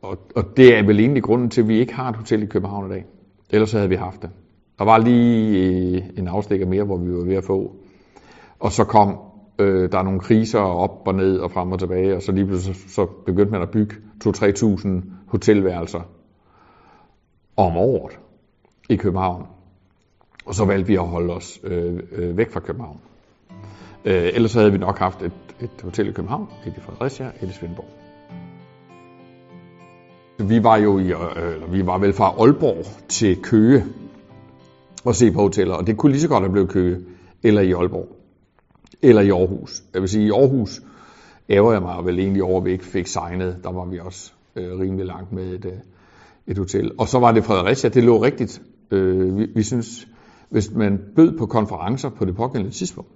og, 0.02 0.18
og 0.36 0.44
det 0.56 0.78
er 0.78 0.86
vel 0.86 1.00
egentlig 1.00 1.22
grunden 1.22 1.50
til, 1.50 1.62
at 1.62 1.68
vi 1.68 1.78
ikke 1.78 1.94
har 1.94 2.10
et 2.10 2.16
hotel 2.16 2.42
i 2.42 2.46
København 2.46 2.90
i 2.90 2.94
dag. 2.94 3.04
Ellers 3.50 3.72
havde 3.72 3.88
vi 3.88 3.94
haft 3.94 4.22
det. 4.22 4.30
Der 4.78 4.84
var 4.84 4.98
lige 4.98 5.58
øh, 5.58 6.02
en 6.16 6.28
afstikker 6.28 6.66
mere, 6.66 6.84
hvor 6.84 6.96
vi 6.96 7.12
var 7.12 7.24
ved 7.24 7.34
at 7.34 7.44
få. 7.44 7.76
Og 8.60 8.72
så 8.72 8.84
kom 8.84 9.18
øh, 9.58 9.92
der 9.92 10.02
nogle 10.02 10.20
kriser 10.20 10.60
op 10.60 11.02
og 11.06 11.14
ned 11.14 11.38
og 11.38 11.50
frem 11.50 11.72
og 11.72 11.78
tilbage, 11.78 12.16
og 12.16 12.22
så 12.22 12.32
lige 12.32 12.46
pludselig 12.46 12.76
så 12.76 13.06
begyndte 13.26 13.52
man 13.52 13.62
at 13.62 13.70
bygge 13.70 13.94
2-3.000 14.24 14.88
hotelværelser 15.26 16.00
om 17.56 17.76
året 17.76 18.18
i 18.88 18.96
København. 18.96 19.46
Og 20.46 20.54
så 20.54 20.64
valgte 20.64 20.86
vi 20.86 20.94
at 20.94 21.06
holde 21.06 21.34
os 21.34 21.60
øh, 21.64 22.02
øh, 22.12 22.36
væk 22.36 22.50
fra 22.50 22.60
København. 22.60 23.00
Øh, 24.04 24.30
ellers 24.34 24.54
havde 24.54 24.72
vi 24.72 24.78
nok 24.78 24.98
haft 24.98 25.22
et, 25.22 25.32
et 25.60 25.70
hotel 25.82 26.08
i 26.08 26.12
København, 26.12 26.48
et 26.66 26.72
i 26.76 26.80
Fredericia, 26.80 27.30
et 27.42 27.48
i 27.48 27.52
Svendborg. 27.52 27.88
Vi 30.48 30.64
var 30.64 30.76
jo 30.76 30.98
i, 30.98 31.02
øh, 31.02 31.52
eller 31.52 31.66
vi 31.66 31.86
var 31.86 31.98
vel 31.98 32.12
fra 32.12 32.34
Aalborg 32.38 33.08
til 33.08 33.42
Køge 33.42 33.84
og 35.08 35.14
se 35.14 35.30
på 35.32 35.40
hoteller, 35.40 35.74
og 35.74 35.86
det 35.86 35.96
kunne 35.96 36.12
lige 36.12 36.22
så 36.22 36.28
godt 36.28 36.42
have 36.42 36.52
blevet 36.52 36.68
Køge, 36.68 36.98
eller 37.42 37.60
i 37.60 37.72
Aalborg, 37.72 38.16
eller 39.02 39.22
i 39.22 39.30
Aarhus. 39.30 39.82
Jeg 39.94 40.00
vil 40.00 40.08
sige, 40.08 40.26
i 40.26 40.30
Aarhus 40.30 40.82
ærger 41.50 41.72
jeg 41.72 41.82
mig 41.82 42.04
vel 42.04 42.18
egentlig 42.18 42.42
over, 42.42 42.58
at 42.60 42.64
vi 42.64 42.72
ikke 42.72 42.84
fik 42.84 43.06
signet. 43.06 43.56
Der 43.62 43.72
var 43.72 43.84
vi 43.84 43.98
også 43.98 44.32
øh, 44.56 44.78
rimelig 44.78 45.06
langt 45.06 45.32
med 45.32 45.54
et, 45.54 45.64
øh, 45.64 45.72
et 46.46 46.58
hotel. 46.58 46.92
Og 46.98 47.08
så 47.08 47.18
var 47.18 47.32
det 47.32 47.44
Fredericia, 47.44 47.90
det 47.90 48.04
lå 48.04 48.22
rigtigt. 48.22 48.62
Øh, 48.90 49.38
vi, 49.38 49.46
vi 49.54 49.62
synes, 49.62 50.08
hvis 50.50 50.74
man 50.74 51.00
bød 51.16 51.38
på 51.38 51.46
konferencer 51.46 52.08
på 52.08 52.24
det 52.24 52.36
pågældende 52.36 52.74
tidspunkt, 52.74 53.10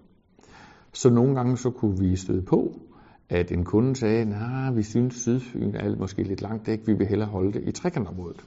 så 0.92 1.11
nogle 1.11 1.34
gange 1.34 1.56
så 1.56 1.70
kunne 1.70 1.99
vi 1.99 2.16
støde 2.16 2.42
på, 2.42 2.80
at 3.28 3.52
en 3.52 3.64
kunde 3.64 3.96
sagde, 3.96 4.25
nej, 4.25 4.70
vi 4.72 4.82
synes 4.82 5.14
Sydfyn 5.14 5.75
er 5.75 5.96
måske 5.96 6.22
lidt 6.22 6.42
langt 6.42 6.68
væk, 6.68 6.80
vi 6.87 6.92
vil 6.92 7.06
hellere 7.06 7.28
holde 7.28 7.52
det 7.52 7.62
i 7.66 7.72
trekantområdet. 7.72 8.44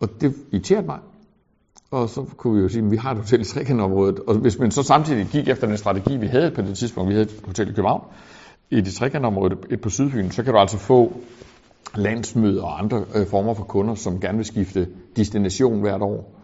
Og 0.00 0.20
det 0.20 0.34
irriterede 0.52 0.86
mig, 0.86 0.98
og 1.90 2.08
så 2.08 2.24
kunne 2.36 2.56
vi 2.56 2.62
jo 2.62 2.68
sige, 2.68 2.84
at 2.84 2.90
vi 2.90 2.96
har 2.96 3.10
et 3.10 3.16
hotel 3.16 3.40
i 3.40 3.44
trekantområdet, 3.44 4.20
og 4.20 4.34
hvis 4.34 4.58
man 4.58 4.70
så 4.70 4.82
samtidig 4.82 5.26
gik 5.32 5.48
efter 5.48 5.66
den 5.66 5.76
strategi, 5.76 6.16
vi 6.16 6.26
havde 6.26 6.50
på 6.50 6.62
det 6.62 6.78
tidspunkt, 6.78 7.08
vi 7.08 7.14
havde 7.14 7.26
et 7.26 7.42
hotel 7.46 7.68
i 7.68 7.72
København, 7.72 8.02
i 8.70 8.80
det 8.80 8.94
trekantområde, 8.94 9.56
et 9.70 9.80
på 9.80 9.90
Sydfyn, 9.90 10.30
så 10.30 10.42
kan 10.42 10.52
du 10.52 10.58
altså 10.58 10.78
få 10.78 11.12
landsmøder 11.94 12.62
og 12.62 12.78
andre 12.78 13.04
øh, 13.14 13.26
former 13.26 13.54
for 13.54 13.64
kunder, 13.64 13.94
som 13.94 14.20
gerne 14.20 14.38
vil 14.38 14.44
skifte 14.44 14.88
destination 15.16 15.80
hvert 15.80 16.02
år. 16.02 16.40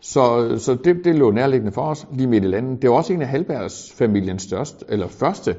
Så, 0.00 0.54
så 0.58 0.74
det, 0.74 1.04
det 1.04 1.14
lå 1.14 1.30
nærliggende 1.30 1.72
for 1.72 1.82
os, 1.82 2.06
lige 2.12 2.26
midt 2.26 2.44
i 2.44 2.46
landet. 2.46 2.82
Det 2.82 2.90
var 2.90 2.96
også 2.96 3.12
en 3.12 3.22
af 3.22 3.28
Halbergs 3.28 3.92
familiens 3.92 4.42
største, 4.42 4.84
eller 4.88 5.08
første 5.08 5.56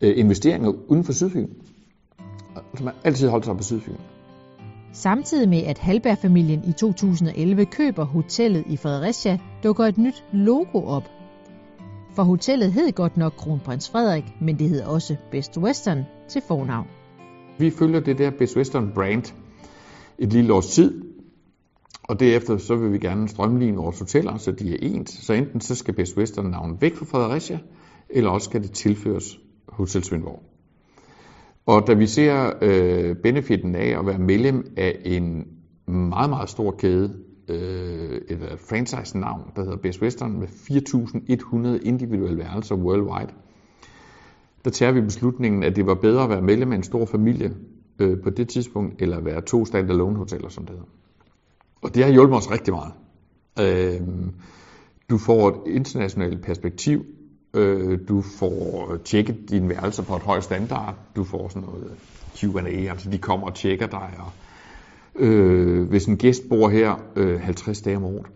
øh, 0.00 0.18
investeringer 0.18 0.72
uden 0.88 1.04
for 1.04 1.12
Sydfyn. 1.12 1.48
Som 2.74 2.84
man 2.84 2.94
altid 3.04 3.28
holdt 3.28 3.44
sig 3.44 3.56
på 3.56 3.62
Sydfyn. 3.62 3.94
Samtidig 4.94 5.48
med 5.48 5.62
at 5.62 5.78
Halberg-familien 5.78 6.64
i 6.64 6.72
2011 6.72 7.66
køber 7.66 8.04
hotellet 8.04 8.64
i 8.66 8.76
Fredericia, 8.76 9.38
dukker 9.64 9.84
et 9.84 9.98
nyt 9.98 10.24
logo 10.32 10.84
op. 10.86 11.10
For 12.14 12.22
hotellet 12.22 12.72
hed 12.72 12.92
godt 12.92 13.16
nok 13.16 13.32
Kronprins 13.32 13.90
Frederik, 13.90 14.24
men 14.40 14.58
det 14.58 14.68
hed 14.68 14.82
også 14.82 15.16
Best 15.30 15.58
Western 15.58 16.04
til 16.28 16.42
fornavn. 16.48 16.86
Vi 17.58 17.70
følger 17.70 18.00
det 18.00 18.18
der 18.18 18.30
Best 18.30 18.56
Western 18.56 18.92
brand 18.94 19.34
et 20.18 20.32
lille 20.32 20.54
års 20.54 20.66
tid, 20.66 21.04
og 22.02 22.20
derefter 22.20 22.58
så 22.58 22.76
vil 22.76 22.92
vi 22.92 22.98
gerne 22.98 23.28
strømligne 23.28 23.76
vores 23.76 23.98
hoteller, 23.98 24.36
så 24.36 24.52
de 24.52 24.72
er 24.72 24.78
ens. 24.82 25.10
Så 25.10 25.32
enten 25.32 25.60
så 25.60 25.74
skal 25.74 25.94
Best 25.94 26.16
Western 26.16 26.46
navnet 26.46 26.82
væk 26.82 26.96
fra 26.96 27.04
Fredericia, 27.04 27.58
eller 28.08 28.30
også 28.30 28.44
skal 28.44 28.62
det 28.62 28.70
tilføres 28.70 29.38
Hotel 29.68 30.04
Svendborg. 30.04 30.53
Og 31.66 31.86
da 31.86 31.94
vi 31.94 32.06
ser 32.06 32.52
øh, 32.62 33.16
benefitten 33.16 33.74
af 33.74 33.98
at 33.98 34.06
være 34.06 34.18
medlem 34.18 34.72
af 34.76 35.00
en 35.04 35.46
meget, 35.86 36.30
meget 36.30 36.48
stor 36.48 36.70
kæde, 36.70 37.18
øh, 37.48 38.20
et 38.28 38.42
øh, 38.42 38.58
franchise-navn, 38.58 39.50
der 39.56 39.62
hedder 39.62 39.76
Best 39.76 40.02
Western, 40.02 40.38
med 40.40 40.48
4.100 40.48 41.86
individuelle 41.86 42.38
værelser 42.38 42.74
worldwide, 42.74 43.32
der 44.64 44.70
tager 44.70 44.92
vi 44.92 45.00
beslutningen, 45.00 45.62
at 45.62 45.76
det 45.76 45.86
var 45.86 45.94
bedre 45.94 46.22
at 46.22 46.30
være 46.30 46.42
medlem 46.42 46.72
af 46.72 46.76
en 46.76 46.82
stor 46.82 47.04
familie 47.04 47.52
øh, 47.98 48.20
på 48.20 48.30
det 48.30 48.48
tidspunkt, 48.48 49.02
eller 49.02 49.20
være 49.20 49.40
to 49.40 49.64
standalone 49.64 50.16
hoteller, 50.16 50.48
som 50.48 50.64
det 50.66 50.70
hedder. 50.70 50.88
Og 51.82 51.94
det 51.94 52.04
har 52.04 52.12
hjulpet 52.12 52.36
os 52.36 52.50
rigtig 52.50 52.74
meget. 52.74 52.92
Øh, 53.60 54.00
du 55.10 55.18
får 55.18 55.48
et 55.48 55.74
internationalt 55.74 56.42
perspektiv, 56.42 57.04
øh, 57.54 57.98
du 58.08 58.20
får 58.20 58.96
tjekket 59.04 59.50
dine 59.50 59.68
værelser 59.68 60.02
på 60.02 60.16
et 60.16 60.22
højt 60.22 60.44
standard, 60.44 60.94
du 61.16 61.24
får 61.24 61.48
sådan 61.48 61.68
noget 61.68 61.92
Q&A, 62.36 62.90
altså 62.90 63.10
de 63.10 63.18
kommer 63.18 63.46
og 63.46 63.54
tjekker 63.54 63.86
dig, 63.86 64.10
og 64.18 64.32
øh, 65.16 65.88
hvis 65.88 66.06
en 66.06 66.16
gæst 66.16 66.42
bor 66.48 66.68
her 66.68 66.94
øh, 67.16 67.40
50 67.40 67.80
dage 67.80 67.96
om 67.96 68.04
året, 68.04 68.26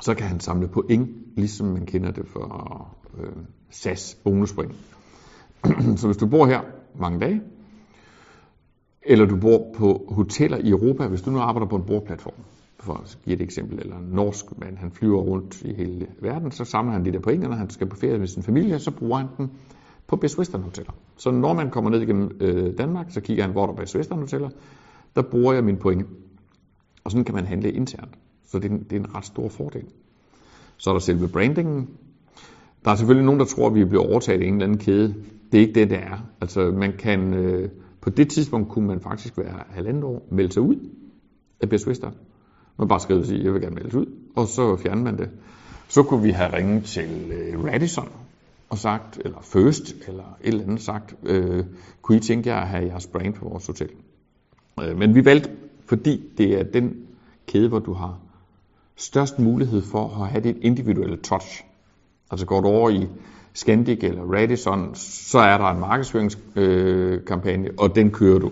så 0.00 0.14
kan 0.14 0.26
han 0.26 0.40
samle 0.40 0.68
point, 0.68 1.08
ligesom 1.36 1.66
man 1.66 1.86
kender 1.86 2.10
det 2.10 2.26
for 2.26 2.88
øh, 3.18 3.32
SAS 3.70 4.18
bonuspoint. 4.24 4.74
så 5.96 6.06
hvis 6.06 6.16
du 6.16 6.26
bor 6.26 6.46
her 6.46 6.60
mange 7.00 7.20
dage, 7.20 7.42
eller 9.02 9.26
du 9.26 9.36
bor 9.36 9.74
på 9.76 10.04
hoteller 10.08 10.56
i 10.56 10.70
Europa, 10.70 11.06
hvis 11.06 11.22
du 11.22 11.30
nu 11.30 11.38
arbejder 11.38 11.66
på 11.66 11.76
en 11.76 11.84
bordplatform, 11.86 12.34
for 12.80 12.94
at 12.94 13.18
give 13.24 13.34
et 13.34 13.42
eksempel, 13.42 13.78
eller 13.78 13.98
en 13.98 14.08
norsk 14.12 14.58
mand, 14.58 14.76
han 14.76 14.90
flyver 14.90 15.20
rundt 15.20 15.62
i 15.62 15.72
hele 15.72 16.06
verden, 16.20 16.50
så 16.50 16.64
samler 16.64 16.92
han 16.92 17.04
de 17.04 17.12
der 17.12 17.20
point, 17.20 17.44
og 17.44 17.50
når 17.50 17.56
han 17.56 17.70
skal 17.70 17.86
på 17.86 17.96
ferie 17.96 18.18
med 18.18 18.26
sin 18.26 18.42
familie, 18.42 18.78
så 18.78 18.90
bruger 18.90 19.18
han 19.18 19.28
dem 19.38 19.48
på 20.06 20.16
Best 20.16 20.38
Western 20.38 20.62
hoteller. 20.62 20.92
Så 21.16 21.30
når 21.30 21.54
man 21.54 21.70
kommer 21.70 21.90
ned 21.90 22.00
igennem 22.00 22.36
øh, 22.40 22.78
Danmark, 22.78 23.06
så 23.10 23.20
kigger 23.20 23.44
han, 23.44 23.52
hvor 23.52 23.66
der 23.66 23.72
er 23.72 23.76
Best 23.76 23.96
Western 23.96 24.18
hoteller, 24.18 24.48
der 25.16 25.22
bruger 25.22 25.52
jeg 25.52 25.64
mine 25.64 25.78
point. 25.78 26.06
Og 27.04 27.10
sådan 27.10 27.24
kan 27.24 27.34
man 27.34 27.46
handle 27.46 27.72
internt. 27.72 28.18
Så 28.46 28.58
det 28.58 28.70
er, 28.70 28.74
en, 28.74 28.82
det 28.82 28.92
er 28.92 29.00
en 29.00 29.14
ret 29.14 29.24
stor 29.24 29.48
fordel. 29.48 29.84
Så 30.76 30.90
er 30.90 30.94
der 30.94 31.00
selve 31.00 31.28
brandingen. 31.28 31.88
Der 32.84 32.90
er 32.90 32.96
selvfølgelig 32.96 33.26
nogen, 33.26 33.40
der 33.40 33.46
tror, 33.46 33.66
at 33.66 33.74
vi 33.74 33.84
bliver 33.84 34.04
overtaget 34.04 34.42
af 34.42 34.46
en 34.46 34.54
eller 34.54 34.66
anden 34.66 34.78
kæde. 34.78 35.14
Det 35.52 35.58
er 35.58 35.62
ikke 35.66 35.80
det, 35.80 35.90
det 35.90 35.98
er. 35.98 36.26
Altså 36.40 36.70
man 36.70 36.92
kan, 36.98 37.34
øh, 37.34 37.70
på 38.00 38.10
det 38.10 38.30
tidspunkt 38.30 38.68
kunne 38.68 38.86
man 38.86 39.00
faktisk 39.00 39.38
være 39.38 39.62
halvandet 39.68 40.04
år, 40.04 40.28
melde 40.30 40.52
sig 40.52 40.62
ud 40.62 40.76
af 41.60 41.68
Best 41.68 41.86
Western. 41.86 42.14
Man 42.78 42.88
bare 42.88 43.00
skrev 43.00 43.18
og 43.18 43.26
sige, 43.26 43.44
jeg 43.44 43.54
vil 43.54 43.62
gerne 43.62 43.74
meldes 43.74 43.94
ud, 43.94 44.06
og 44.36 44.48
så 44.48 44.76
fjernede 44.76 45.04
man 45.04 45.18
det. 45.18 45.30
Så 45.88 46.02
kunne 46.02 46.22
vi 46.22 46.30
have 46.30 46.56
ringet 46.56 46.84
til 46.84 47.32
øh, 47.32 47.64
Radisson 47.64 48.08
og 48.70 48.78
sagt, 48.78 49.20
eller 49.24 49.38
First, 49.42 49.94
eller 50.08 50.36
et 50.40 50.48
eller 50.48 50.64
andet 50.64 50.82
sagt, 50.82 51.14
øh, 51.22 51.64
kunne 52.02 52.16
I 52.16 52.20
tænke 52.20 52.48
jer 52.48 52.56
at 52.56 52.68
have 52.68 52.84
jeres 52.84 53.06
brand 53.06 53.34
på 53.34 53.48
vores 53.48 53.66
hotel? 53.66 53.88
Øh, 54.82 54.98
men 54.98 55.14
vi 55.14 55.24
valgte, 55.24 55.50
fordi 55.86 56.24
det 56.38 56.60
er 56.60 56.62
den 56.62 56.96
kæde, 57.46 57.68
hvor 57.68 57.78
du 57.78 57.92
har 57.92 58.18
størst 58.96 59.38
mulighed 59.38 59.82
for 59.82 60.22
at 60.22 60.28
have 60.28 60.42
dit 60.42 60.56
individuelle 60.60 61.16
touch. 61.16 61.64
Altså 62.30 62.46
går 62.46 62.60
du 62.60 62.68
over 62.68 62.90
i 62.90 63.08
Scandic 63.54 63.98
eller 64.02 64.22
Radisson, 64.22 64.94
så 64.94 65.38
er 65.38 65.58
der 65.58 65.64
en 65.64 65.80
markedsføringskampagne, 65.80 67.68
øh, 67.68 67.74
og 67.78 67.94
den 67.94 68.10
kører 68.10 68.38
du. 68.38 68.50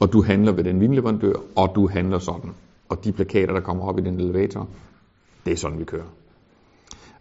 Og 0.00 0.12
du 0.12 0.22
handler 0.22 0.52
ved 0.52 0.64
den 0.64 0.80
vinleverandør, 0.80 1.34
og 1.56 1.72
du 1.74 1.88
handler 1.88 2.18
sådan. 2.18 2.50
Og 2.92 3.04
de 3.04 3.12
plakater, 3.12 3.52
der 3.52 3.60
kommer 3.60 3.84
op 3.84 3.98
i 3.98 4.02
den 4.02 4.20
elevator, 4.20 4.68
det 5.44 5.52
er 5.52 5.56
sådan, 5.56 5.78
vi 5.78 5.84
kører. 5.84 6.08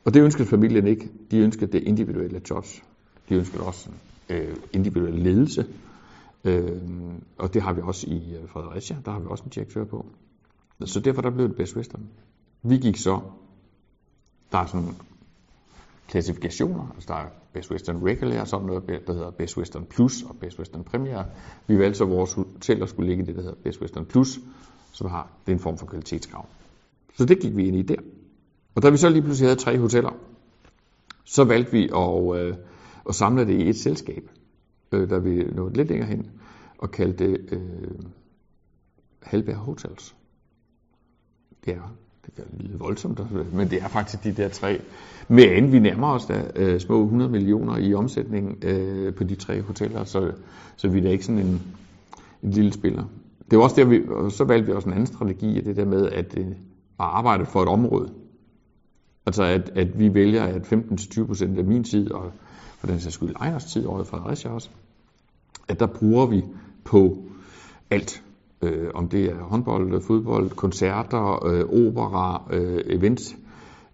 Og 0.06 0.14
det 0.14 0.22
ønskede 0.22 0.48
familien 0.48 0.88
ikke. 0.88 1.10
De 1.32 1.38
ønskede 1.38 1.72
det 1.72 1.84
individuelle 1.84 2.42
jobs. 2.50 2.84
De 3.30 3.36
ønskede 3.36 3.64
også 3.64 3.90
øh, 4.30 4.56
individuel 4.74 5.14
ledelse. 5.14 5.66
Øh, 6.44 6.82
og 7.38 7.54
det 7.54 7.62
har 7.62 7.74
vi 7.74 7.82
også 7.82 8.08
i 8.10 8.36
øh, 8.36 8.50
Fredericia. 8.50 8.98
Der 9.06 9.12
har 9.12 9.20
vi 9.20 9.26
også 9.30 9.44
en 9.44 9.50
direktør 9.50 9.84
på. 9.84 10.06
Så 10.86 11.00
derfor 11.00 11.22
der 11.22 11.30
blev 11.30 11.48
det 11.48 11.56
Best 11.56 11.76
Western. 11.76 12.10
Vi 12.64 12.78
gik 12.78 12.98
så, 12.98 13.20
der 14.52 14.58
er 14.58 14.66
sådan 14.66 14.96
klassifikationer. 16.08 16.92
Altså 16.96 17.08
der 17.08 17.20
er 17.20 17.28
Best 17.54 17.72
Western 17.72 18.04
Regular, 18.04 18.46
så 18.46 18.60
noget, 18.60 18.84
der 19.08 19.14
hedder 19.14 19.32
Best 19.32 19.58
Western 19.58 19.86
Plus 19.86 20.24
og 20.24 20.36
Best 20.36 20.60
Western 20.60 20.84
Premier. 20.84 21.24
Vi 21.68 21.80
valgte 21.80 21.98
så, 21.98 22.06
vores 22.06 22.34
hoteller 22.34 22.86
skulle 22.86 23.10
ligge 23.10 23.24
i 23.24 23.26
det, 23.26 23.36
der 23.36 23.42
hedder 23.42 23.58
Best 23.64 23.82
Western 23.82 24.06
Plus, 24.06 24.40
som 24.92 25.10
har 25.10 25.30
det 25.46 25.52
en 25.52 25.60
form 25.60 25.78
for 25.78 25.86
kvalitetskrav. 25.86 26.46
Så 27.18 27.26
det 27.26 27.40
gik 27.40 27.56
vi 27.56 27.68
ind 27.68 27.76
i 27.76 27.82
der. 27.82 27.96
Og 28.76 28.84
da 28.84 28.90
vi 28.90 28.98
så 28.98 29.10
lige 29.10 29.22
pludselig 29.22 29.50
havde 29.50 29.60
tre 29.60 29.80
hoteller, 29.80 30.12
så 31.24 31.44
valgte 31.44 31.72
vi 31.72 31.90
at, 31.96 32.40
øh, 32.40 32.56
at 33.10 33.16
samle 33.16 33.46
det 33.48 33.54
i 33.54 33.70
et 33.70 33.78
selskab, 33.78 34.30
øh, 34.92 35.10
da 35.10 35.18
vi 35.18 35.44
nåede 35.44 35.74
lidt 35.74 35.88
længere 35.88 36.08
hen, 36.10 36.32
og 36.78 36.92
kaldte 36.92 37.28
det 37.28 37.40
øh, 37.52 38.00
Halberg 39.24 39.56
Hotels. 39.56 40.16
Det 41.66 41.74
er, 41.74 41.96
det 42.26 42.36
kan 42.36 42.46
lyde 42.60 42.80
voldsomt, 42.80 43.54
men 43.54 43.70
det 43.70 43.82
er 43.82 43.88
faktisk 43.88 44.24
de 44.24 44.34
der 44.34 44.50
tre. 44.50 44.82
Men 45.28 45.72
vi 45.72 45.80
nærmer 45.80 46.08
os 46.08 46.26
da 46.26 46.52
øh, 46.56 46.80
små 46.80 47.04
100 47.04 47.32
millioner 47.32 47.78
i 47.78 47.94
omsætning 47.94 48.64
øh, 48.64 49.14
på 49.14 49.24
de 49.24 49.36
tre 49.36 49.62
hoteller, 49.62 50.04
så, 50.04 50.32
så 50.76 50.88
vi 50.88 50.98
er 50.98 51.04
da 51.04 51.10
ikke 51.10 51.26
sådan 51.26 51.46
en, 51.48 51.62
en 52.44 52.52
lille 52.52 52.74
spiller. 52.74 53.04
Det 53.52 53.58
var 53.58 53.64
også 53.64 53.76
der, 53.76 53.86
vi, 53.86 54.02
og 54.10 54.32
så 54.32 54.44
valgte 54.44 54.66
vi 54.66 54.74
også 54.74 54.88
en 54.88 54.94
anden 54.94 55.08
strategi, 55.08 55.62
det 55.62 55.76
der 55.76 55.86
med 55.86 56.10
at, 56.10 56.38
øh, 56.38 56.48
at 56.48 56.56
arbejde 56.98 57.46
for 57.46 57.62
et 57.62 57.68
område. 57.68 58.14
Altså 59.26 59.44
at, 59.44 59.72
at 59.76 60.00
vi 60.00 60.14
vælger, 60.14 60.44
at 60.44 60.74
15-20% 60.74 61.58
af 61.58 61.66
min 61.66 61.84
tid, 61.84 62.12
og 62.12 62.32
for 62.78 62.88
den 62.88 63.00
sags 63.00 63.16
skyld 63.16 63.36
Ejers 63.36 63.66
tid, 63.66 63.86
over 63.86 64.04
Fredericia 64.04 64.52
også, 64.52 64.70
at 65.68 65.80
der 65.80 65.86
bruger 65.86 66.26
vi 66.26 66.44
på 66.84 67.18
alt. 67.90 68.24
Øh, 68.62 68.88
om 68.94 69.08
det 69.08 69.26
er 69.26 69.36
håndbold, 69.36 70.02
fodbold, 70.02 70.50
koncerter, 70.50 71.46
øh, 71.46 71.88
opera, 71.88 72.48
øh, 72.52 72.84
events, 72.86 73.36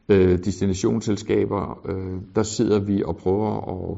øh, 0.10 0.39
destinationsselskaber, 0.46 1.80
øh, 1.86 2.22
der 2.36 2.43
sidder 2.43 2.80
vi 2.80 3.04
og 3.04 3.17
prøver 3.17 3.91
at, 3.91 3.98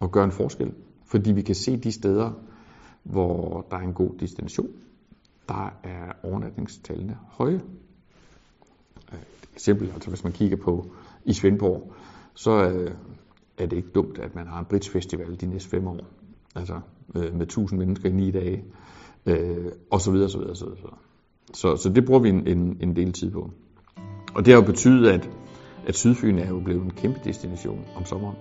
at 0.00 0.12
gøre 0.12 0.24
en 0.24 0.32
forskel. 0.32 0.72
Fordi 1.06 1.32
vi 1.32 1.42
kan 1.42 1.54
se 1.54 1.76
de 1.76 1.92
steder, 1.92 2.30
hvor 3.04 3.66
der 3.70 3.76
er 3.76 3.80
en 3.80 3.92
god 3.92 4.10
destination, 4.20 4.68
der 5.48 5.78
er 5.82 6.12
overnatningstallene 6.22 7.18
høje. 7.26 7.60
Øh, 9.12 9.18
et 9.18 9.48
eksempel, 9.54 9.90
altså 9.94 10.08
hvis 10.08 10.24
man 10.24 10.32
kigger 10.32 10.56
på 10.56 10.92
i 11.24 11.32
Svendborg, 11.32 11.92
så 12.34 12.70
øh, 12.70 12.90
er 13.58 13.66
det 13.66 13.76
ikke 13.76 13.90
dumt, 13.94 14.18
at 14.18 14.34
man 14.34 14.46
har 14.46 14.58
en 14.58 14.64
Brits 14.64 14.88
Festival 14.88 15.40
de 15.40 15.46
næste 15.46 15.70
fem 15.70 15.86
år. 15.86 16.00
Altså 16.54 16.80
øh, 17.14 17.34
med 17.34 17.42
1000 17.42 17.80
mennesker 17.80 18.08
i 18.08 18.12
ni 18.12 18.30
dage, 18.30 18.64
og 19.90 20.00
så 20.00 20.10
videre, 20.10 20.30
så 20.30 20.38
videre, 20.38 20.56
så 20.56 20.64
videre. 20.64 20.96
Så, 21.54 21.76
så 21.76 21.88
det 21.88 22.04
bruger 22.06 22.20
vi 22.20 22.28
en, 22.28 22.46
en, 22.46 22.76
en 22.80 22.96
del 22.96 23.12
tid 23.12 23.30
på. 23.30 23.50
Og 24.34 24.44
det 24.44 24.54
har 24.54 24.60
jo 24.60 24.66
betydet, 24.66 25.10
at, 25.10 25.30
at 25.86 25.94
Sydfyn 25.94 26.38
er 26.38 26.48
jo 26.48 26.60
blevet 26.60 26.82
en 26.82 26.90
kæmpe 26.90 27.20
destination 27.24 27.84
om 27.96 28.04
sommeren. 28.04 28.36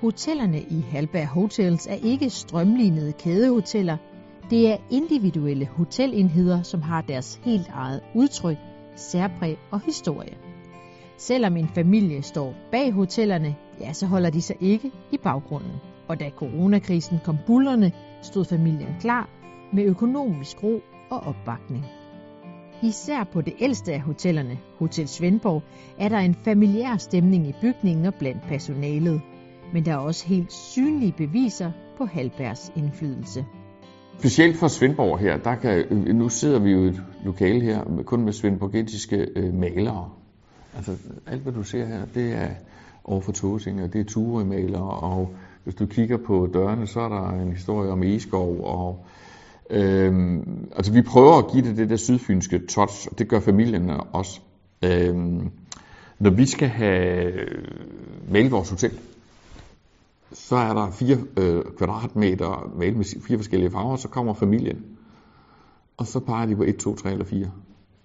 Hotellerne 0.00 0.60
i 0.60 0.84
Halberg 0.90 1.26
Hotels 1.26 1.86
er 1.86 1.94
ikke 1.94 2.30
strømlignede 2.30 3.12
kædehoteller. 3.12 3.96
Det 4.50 4.72
er 4.72 4.76
individuelle 4.90 5.66
hotelenheder, 5.66 6.62
som 6.62 6.82
har 6.82 7.00
deres 7.02 7.40
helt 7.44 7.68
eget 7.68 8.00
udtryk, 8.14 8.56
særpræg 8.96 9.58
og 9.70 9.80
historie. 9.80 10.36
Selvom 11.18 11.56
en 11.56 11.68
familie 11.68 12.22
står 12.22 12.54
bag 12.70 12.92
hotellerne, 12.92 13.56
ja, 13.80 13.92
så 13.92 14.06
holder 14.06 14.30
de 14.30 14.42
sig 14.42 14.56
ikke 14.60 14.90
i 15.12 15.18
baggrunden. 15.18 15.72
Og 16.08 16.20
da 16.20 16.30
coronakrisen 16.36 17.18
kom 17.24 17.36
bullerne, 17.46 17.92
stod 18.22 18.44
familien 18.44 18.94
klar 19.00 19.28
med 19.72 19.84
økonomisk 19.84 20.62
ro 20.62 20.80
og 21.10 21.20
opbakning. 21.20 21.84
Især 22.82 23.24
på 23.24 23.40
det 23.40 23.54
ældste 23.60 23.92
af 23.92 24.00
hotellerne, 24.00 24.58
Hotel 24.78 25.08
Svendborg, 25.08 25.62
er 25.98 26.08
der 26.08 26.18
en 26.18 26.34
familiær 26.34 26.96
stemning 26.96 27.46
i 27.46 27.54
bygningen 27.60 28.06
og 28.06 28.14
blandt 28.14 28.42
personalet. 28.42 29.20
Men 29.72 29.84
der 29.84 29.92
er 29.92 29.96
også 29.96 30.26
helt 30.26 30.52
synlige 30.52 31.14
beviser 31.16 31.70
på 31.98 32.04
Halbergs 32.04 32.72
indflydelse. 32.76 33.44
Specielt 34.18 34.56
for 34.56 34.68
Svendborg 34.68 35.18
her, 35.18 35.36
der 35.36 35.54
kan, 35.54 35.86
nu 36.14 36.28
sidder 36.28 36.58
vi 36.58 36.70
jo 36.70 36.84
i 36.84 36.88
et 36.88 37.02
lokale 37.24 37.60
her, 37.60 38.02
kun 38.04 38.24
med 38.24 38.32
svendborgetiske 38.32 39.28
øh, 39.36 39.54
malere. 39.54 40.10
Altså 40.76 40.96
alt 41.26 41.42
hvad 41.42 41.52
du 41.52 41.62
ser 41.62 41.86
her, 41.86 42.04
det 42.14 42.32
er 42.32 42.48
over 43.04 43.20
for 43.20 43.32
Tåsinger, 43.32 43.86
det 43.86 44.00
er 44.00 44.04
turemalere, 44.04 44.90
og 44.90 45.34
hvis 45.64 45.74
du 45.74 45.86
kigger 45.86 46.16
på 46.16 46.48
dørene, 46.54 46.86
så 46.86 47.00
er 47.00 47.08
der 47.08 47.28
en 47.28 47.52
historie 47.52 47.90
om 47.90 48.02
Eskov, 48.02 48.60
og 48.64 49.04
øhm, 49.70 50.68
altså 50.76 50.92
vi 50.92 51.02
prøver 51.02 51.38
at 51.38 51.52
give 51.52 51.64
det 51.64 51.76
det 51.76 51.90
der 51.90 51.96
sydfynske 51.96 52.58
touch, 52.66 53.08
og 53.10 53.18
det 53.18 53.28
gør 53.28 53.40
familien 53.40 53.90
også. 54.12 54.40
Øhm, 54.84 55.50
når 56.18 56.30
vi 56.30 56.46
skal 56.46 56.68
have 56.68 57.32
øh, 57.32 57.64
malet 58.30 58.50
vores 58.50 58.70
hotel, 58.70 58.98
så 60.32 60.56
er 60.56 60.74
der 60.74 60.90
fire 60.90 61.18
øh, 61.36 61.64
kvadratmeter 61.78 62.72
malet 62.76 62.96
med 62.96 63.04
fire 63.04 63.38
forskellige 63.38 63.70
farver, 63.70 63.96
så 63.96 64.08
kommer 64.08 64.34
familien. 64.34 64.84
Og 65.96 66.06
så 66.06 66.20
peger 66.20 66.46
de 66.46 66.56
på 66.56 66.62
1, 66.62 66.76
2, 66.76 66.94
3 66.94 67.12
eller 67.12 67.24
4. 67.24 67.50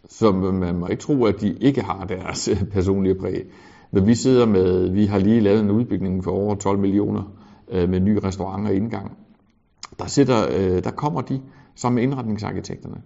Så 0.09 0.31
man 0.31 0.75
må 0.75 0.87
ikke 0.87 1.01
tro, 1.01 1.25
at 1.25 1.41
de 1.41 1.57
ikke 1.61 1.81
har 1.81 2.05
deres 2.05 2.47
øh, 2.47 2.63
personlige 2.63 3.15
præg. 3.15 3.45
Når 3.91 4.01
vi 4.01 4.15
sidder 4.15 4.45
med, 4.45 4.89
vi 4.89 5.05
har 5.05 5.19
lige 5.19 5.39
lavet 5.39 5.59
en 5.59 5.71
udbygning 5.71 6.23
for 6.23 6.31
over 6.31 6.55
12 6.55 6.79
millioner 6.79 7.23
øh, 7.71 7.89
med 7.89 7.99
ny 7.99 8.19
restaurant 8.23 8.67
og 8.67 8.73
indgang. 8.73 9.17
Der, 9.99 10.05
sidder, 10.05 10.47
øh, 10.57 10.83
der 10.83 10.91
kommer 10.91 11.21
de 11.21 11.41
sammen 11.75 11.95
med 11.95 12.03
indretningsarkitekterne. 12.03 13.01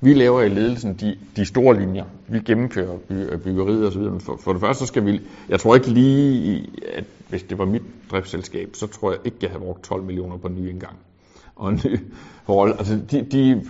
Vi 0.00 0.14
laver 0.14 0.42
i 0.42 0.48
ledelsen 0.48 0.94
de, 0.94 1.18
de 1.36 1.44
store 1.44 1.78
linjer. 1.78 2.04
Vi 2.28 2.40
gennemfører 2.40 2.98
by, 2.98 3.12
øh, 3.12 3.40
byggeriet 3.40 3.86
osv. 3.86 4.20
For, 4.20 4.36
for 4.36 4.52
det 4.52 4.60
første 4.60 4.80
så 4.80 4.86
skal 4.86 5.06
vi... 5.06 5.20
Jeg 5.48 5.60
tror 5.60 5.74
ikke 5.74 5.90
lige, 5.90 6.66
at 6.92 7.04
hvis 7.28 7.42
det 7.42 7.58
var 7.58 7.64
mit 7.64 7.82
driftsselskab, 8.10 8.70
så 8.72 8.86
tror 8.86 9.10
jeg 9.10 9.20
ikke, 9.24 9.36
jeg 9.42 9.50
havde 9.50 9.60
brugt 9.60 9.84
12 9.84 10.02
millioner 10.02 10.36
på 10.36 10.46
en 10.46 10.54
ny 10.54 10.68
indgang. 10.70 10.96
Og 11.56 11.68
en 11.68 11.80
ny 11.84 11.98
forhold. 12.46 12.74
Altså, 12.78 13.00
de, 13.10 13.22
de, 13.22 13.64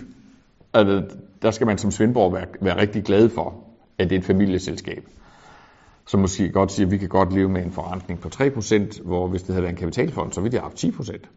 altså, 0.73 1.03
der 1.41 1.51
skal 1.51 1.67
man 1.67 1.77
som 1.77 1.91
Svendborg 1.91 2.33
være, 2.33 2.45
være 2.61 2.77
rigtig 2.77 3.03
glad 3.03 3.29
for, 3.29 3.55
at 3.97 4.09
det 4.09 4.15
er 4.15 4.19
et 4.19 4.25
familieselskab. 4.25 5.07
Så 6.07 6.17
måske 6.17 6.49
godt 6.51 6.71
sige, 6.71 6.85
at 6.85 6.91
vi 6.91 6.97
kan 6.97 7.09
godt 7.09 7.33
leve 7.33 7.49
med 7.49 7.65
en 7.65 7.71
forrentning 7.71 8.19
på 8.19 8.29
3%, 8.35 9.03
hvor 9.03 9.27
hvis 9.27 9.43
det 9.43 9.53
havde 9.53 9.63
været 9.63 9.73
en 9.73 9.79
kapitalfond, 9.79 10.31
så 10.31 10.41
ville 10.41 10.51
det 10.51 10.59
have 10.59 10.69
haft 10.69 10.83
10%. 10.83 11.27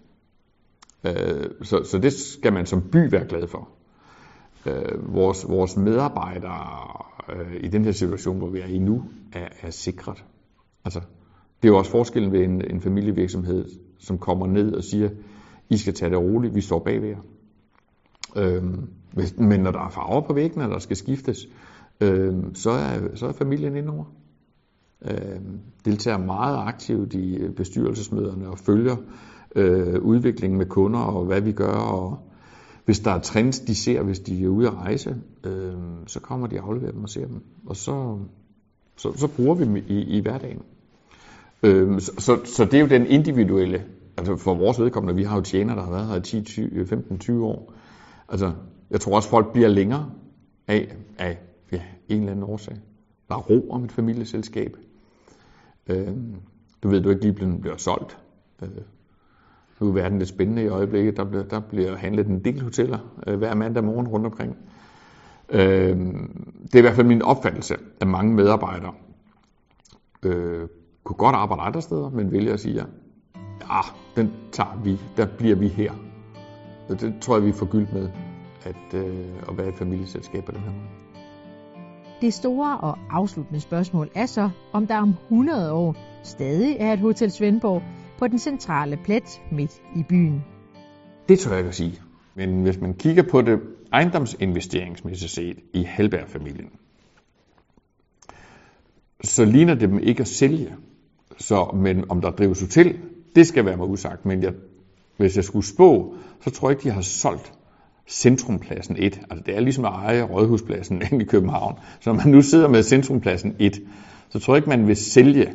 Øh, 1.04 1.50
så, 1.62 1.84
så 1.84 1.98
det 1.98 2.12
skal 2.12 2.52
man 2.52 2.66
som 2.66 2.82
by 2.82 3.10
være 3.10 3.26
glad 3.28 3.48
for. 3.48 3.68
Øh, 4.66 5.14
vores, 5.14 5.48
vores 5.48 5.76
medarbejdere 5.76 7.02
øh, 7.32 7.56
i 7.60 7.68
den 7.68 7.84
her 7.84 7.92
situation, 7.92 8.38
hvor 8.38 8.48
vi 8.48 8.60
er 8.60 8.66
i 8.66 8.78
nu, 8.78 9.04
er, 9.32 9.48
er 9.62 9.70
sikret. 9.70 10.24
Altså, 10.84 11.00
det 11.62 11.68
er 11.68 11.72
jo 11.72 11.78
også 11.78 11.90
forskellen 11.90 12.32
ved 12.32 12.40
en, 12.40 12.70
en 12.70 12.80
familievirksomhed, 12.80 13.68
som 13.98 14.18
kommer 14.18 14.46
ned 14.46 14.72
og 14.72 14.84
siger, 14.84 15.10
I 15.70 15.76
skal 15.76 15.94
tage 15.94 16.10
det 16.10 16.18
roligt, 16.18 16.54
vi 16.54 16.60
står 16.60 16.78
bagved 16.78 17.08
jer. 17.08 17.20
Øh, 18.36 18.64
men 19.38 19.60
når 19.60 19.70
der 19.70 19.80
er 19.86 19.90
farver 19.90 20.20
på 20.20 20.32
væggene, 20.32 20.64
og 20.64 20.70
der 20.70 20.78
skal 20.78 20.96
skiftes, 20.96 21.48
øh, 22.00 22.34
så, 22.54 22.70
er, 22.70 23.14
så 23.14 23.26
er 23.26 23.32
familien 23.32 23.76
indover. 23.76 24.04
Øh, 25.02 25.40
deltager 25.84 26.18
meget 26.18 26.58
aktivt 26.58 27.14
i 27.14 27.36
øh, 27.36 27.54
bestyrelsesmøderne 27.54 28.48
og 28.48 28.58
følger 28.58 28.96
øh, 29.56 30.02
udviklingen 30.02 30.58
med 30.58 30.66
kunder 30.66 31.00
og 31.00 31.24
hvad 31.24 31.40
vi 31.40 31.52
gør. 31.52 31.72
Og 31.72 32.29
hvis 32.84 33.00
der 33.00 33.10
er 33.10 33.20
trends, 33.20 33.60
de 33.60 33.74
ser, 33.74 34.02
hvis 34.02 34.20
de 34.20 34.44
er 34.44 34.48
ude 34.48 34.66
at 34.66 34.74
rejse, 34.74 35.16
øh, 35.44 35.72
så 36.06 36.20
kommer 36.20 36.46
de 36.46 36.60
og 36.60 36.66
afleverer 36.66 36.92
dem 36.92 37.02
og 37.02 37.08
ser 37.08 37.26
dem. 37.26 37.42
Og 37.66 37.76
så, 37.76 38.18
så, 38.96 39.12
så 39.16 39.28
bruger 39.28 39.54
vi 39.54 39.64
dem 39.64 39.76
i, 39.76 40.02
i 40.02 40.20
hverdagen. 40.20 40.62
Øh, 41.62 42.00
så, 42.00 42.12
så, 42.18 42.40
så 42.44 42.64
det 42.64 42.74
er 42.74 42.80
jo 42.80 42.86
den 42.86 43.06
individuelle, 43.06 43.84
altså 44.16 44.36
for 44.36 44.54
vores 44.54 44.80
vedkommende, 44.80 45.14
vi 45.14 45.22
har 45.22 45.36
jo 45.36 45.42
tjener, 45.42 45.74
der 45.74 45.82
har 45.82 45.90
været 45.90 46.06
her 46.06 46.38
i 46.58 46.82
15-20 46.82 47.32
øh, 47.32 47.42
år. 47.42 47.72
Altså, 48.28 48.52
jeg 48.90 49.00
tror 49.00 49.16
også, 49.16 49.28
folk 49.28 49.52
bliver 49.52 49.68
længere 49.68 50.10
af, 50.68 50.96
af 51.18 51.38
ja, 51.72 51.82
en 52.08 52.18
eller 52.18 52.32
anden 52.32 52.44
årsag. 52.44 52.76
Der 53.28 53.34
er 53.34 53.40
ro 53.40 53.70
om 53.70 53.84
et 53.84 53.92
familieselskab. 53.92 54.76
Øh, 55.86 56.08
du 56.82 56.88
ved, 56.88 57.00
du 57.00 57.10
ikke 57.10 57.22
lige 57.22 57.32
bliver, 57.32 57.58
bliver 57.58 57.76
solgt. 57.76 58.18
Øh, 58.62 58.68
nu 59.80 59.88
er 59.88 59.92
verden 59.92 60.18
lidt 60.18 60.28
spændende 60.28 60.62
i 60.62 60.68
øjeblikket. 60.68 61.16
Der 61.16 61.24
bliver, 61.24 61.44
der 61.44 61.60
bliver 61.60 61.96
handlet 61.96 62.26
en 62.26 62.44
del 62.44 62.62
hoteller 62.62 62.98
øh, 63.26 63.38
hver 63.38 63.54
mandag 63.54 63.84
morgen 63.84 64.08
rundt 64.08 64.26
omkring. 64.26 64.56
Øh, 65.48 65.96
det 66.62 66.74
er 66.74 66.78
i 66.78 66.80
hvert 66.80 66.94
fald 66.94 67.06
min 67.06 67.22
opfattelse, 67.22 67.76
at 68.00 68.08
mange 68.08 68.34
medarbejdere 68.34 68.92
øh, 70.22 70.68
kunne 71.04 71.16
godt 71.16 71.36
arbejde 71.36 71.62
andre 71.62 71.82
steder, 71.82 72.10
men 72.10 72.32
vælger 72.32 72.52
at 72.52 72.60
sige, 72.60 72.74
ja, 72.74 72.84
ah, 73.70 73.84
den 74.16 74.32
tager 74.52 74.80
vi, 74.84 75.00
der 75.16 75.26
bliver 75.38 75.56
vi 75.56 75.68
her. 75.68 75.92
Og 76.88 77.00
det 77.00 77.14
tror 77.20 77.36
jeg, 77.36 77.46
vi 77.46 77.52
får 77.52 77.66
gyldt 77.66 77.92
med, 77.92 78.08
at, 78.64 78.94
øh, 78.94 79.26
at 79.48 79.58
være 79.58 79.68
et 79.68 79.74
familieselskab 79.74 80.44
på 80.44 80.52
den 80.52 80.60
her 80.60 80.70
måde. 80.70 81.00
Det 82.20 82.34
store 82.34 82.78
og 82.78 82.98
afsluttende 83.10 83.60
spørgsmål 83.60 84.10
er 84.14 84.26
så, 84.26 84.50
om 84.72 84.86
der 84.86 84.98
om 84.98 85.14
100 85.24 85.72
år 85.72 85.96
stadig 86.22 86.76
er 86.80 86.92
et 86.92 86.98
Hotel 86.98 87.30
Svendborg 87.30 87.82
på 88.20 88.26
den 88.26 88.38
centrale 88.38 88.98
plet 89.04 89.42
midt 89.52 89.82
i 89.96 90.02
byen. 90.08 90.44
Det 91.28 91.38
tror 91.38 91.50
jeg 91.50 91.58
ikke 91.58 91.68
at 91.68 91.74
sige. 91.74 92.00
Men 92.34 92.62
hvis 92.62 92.80
man 92.80 92.94
kigger 92.94 93.22
på 93.22 93.42
det 93.42 93.60
ejendomsinvesteringsmæssigt 93.92 95.32
set 95.32 95.58
i 95.74 95.82
Halberg-familien, 95.82 96.68
så 99.24 99.44
ligner 99.44 99.74
det 99.74 99.88
dem 99.88 99.98
ikke 99.98 100.20
at 100.20 100.28
sælge. 100.28 100.74
Så, 101.38 101.64
men 101.74 102.10
om 102.10 102.20
der 102.20 102.30
drives 102.30 102.60
hotel, 102.60 102.98
det 103.34 103.46
skal 103.46 103.64
være 103.64 103.76
mig 103.76 103.86
usagt. 103.86 104.26
Men 104.26 104.42
jeg, 104.42 104.52
hvis 105.16 105.36
jeg 105.36 105.44
skulle 105.44 105.66
spå, 105.66 106.14
så 106.40 106.50
tror 106.50 106.70
jeg 106.70 106.78
ikke, 106.78 106.88
de 106.88 106.94
har 106.94 107.02
solgt 107.02 107.52
Centrumpladsen 108.08 108.96
1. 108.98 109.20
Altså 109.30 109.44
det 109.46 109.56
er 109.56 109.60
ligesom 109.60 109.84
at 109.84 109.92
eje 109.92 110.22
Rådhuspladsen 110.22 111.02
inde 111.12 111.24
i 111.24 111.26
København. 111.26 111.78
Så 112.00 112.12
når 112.12 112.16
man 112.16 112.28
nu 112.28 112.42
sidder 112.42 112.68
med 112.68 112.82
Centrumpladsen 112.82 113.56
1, 113.58 113.82
så 114.30 114.38
tror 114.38 114.54
jeg 114.54 114.58
ikke, 114.58 114.68
man 114.68 114.86
vil 114.86 114.96
sælge 114.96 115.54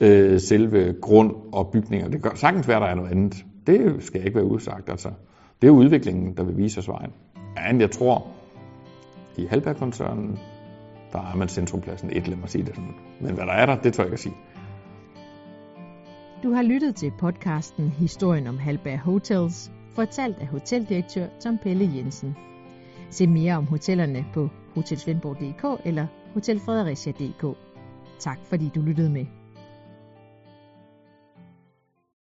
øh, 0.00 0.40
selve 0.40 0.94
grund 1.00 1.34
og 1.52 1.70
bygninger. 1.72 2.08
Det 2.08 2.22
kan 2.22 2.36
sagtens 2.36 2.68
være, 2.68 2.80
der 2.80 2.86
er 2.86 2.94
noget 2.94 3.10
andet. 3.10 3.44
Det 3.66 4.04
skal 4.04 4.24
ikke 4.24 4.34
være 4.34 4.44
udsagt. 4.44 4.90
Altså, 4.90 5.10
det 5.62 5.68
er 5.68 5.70
udviklingen, 5.70 6.36
der 6.36 6.42
vil 6.42 6.56
vise 6.56 6.78
os 6.78 6.88
vejen. 6.88 7.10
Men 7.56 7.80
jeg 7.80 7.90
tror, 7.90 8.26
i 9.36 9.46
Halberg-koncernen, 9.46 10.38
der 11.12 11.18
er 11.18 11.36
man 11.36 11.48
centrumpladsen 11.48 12.10
et, 12.12 12.28
lad 12.28 12.36
mig 12.36 12.48
sige 12.48 12.64
det 12.64 12.74
sådan. 12.74 12.94
Men 13.20 13.34
hvad 13.34 13.46
der 13.46 13.52
er 13.52 13.66
der, 13.66 13.76
det 13.76 13.94
tør 13.94 14.02
jeg 14.02 14.08
ikke 14.08 14.14
at 14.14 14.20
sige. 14.20 14.34
Du 16.42 16.52
har 16.52 16.62
lyttet 16.62 16.94
til 16.94 17.12
podcasten 17.18 17.88
Historien 17.88 18.46
om 18.46 18.58
Halberg 18.58 18.98
Hotels, 18.98 19.70
fortalt 19.94 20.36
af 20.40 20.46
hoteldirektør 20.46 21.26
Tom 21.40 21.58
Pelle 21.58 21.90
Jensen. 21.96 22.36
Se 23.10 23.26
mere 23.26 23.56
om 23.56 23.66
hotellerne 23.66 24.24
på 24.34 24.48
hotelsvendborg.dk 24.74 25.80
eller 25.84 26.06
hotelfredericia.dk. 26.34 27.56
Tak 28.18 28.38
fordi 28.44 28.70
du 28.74 28.80
lyttede 28.80 29.10
med. 29.10 29.26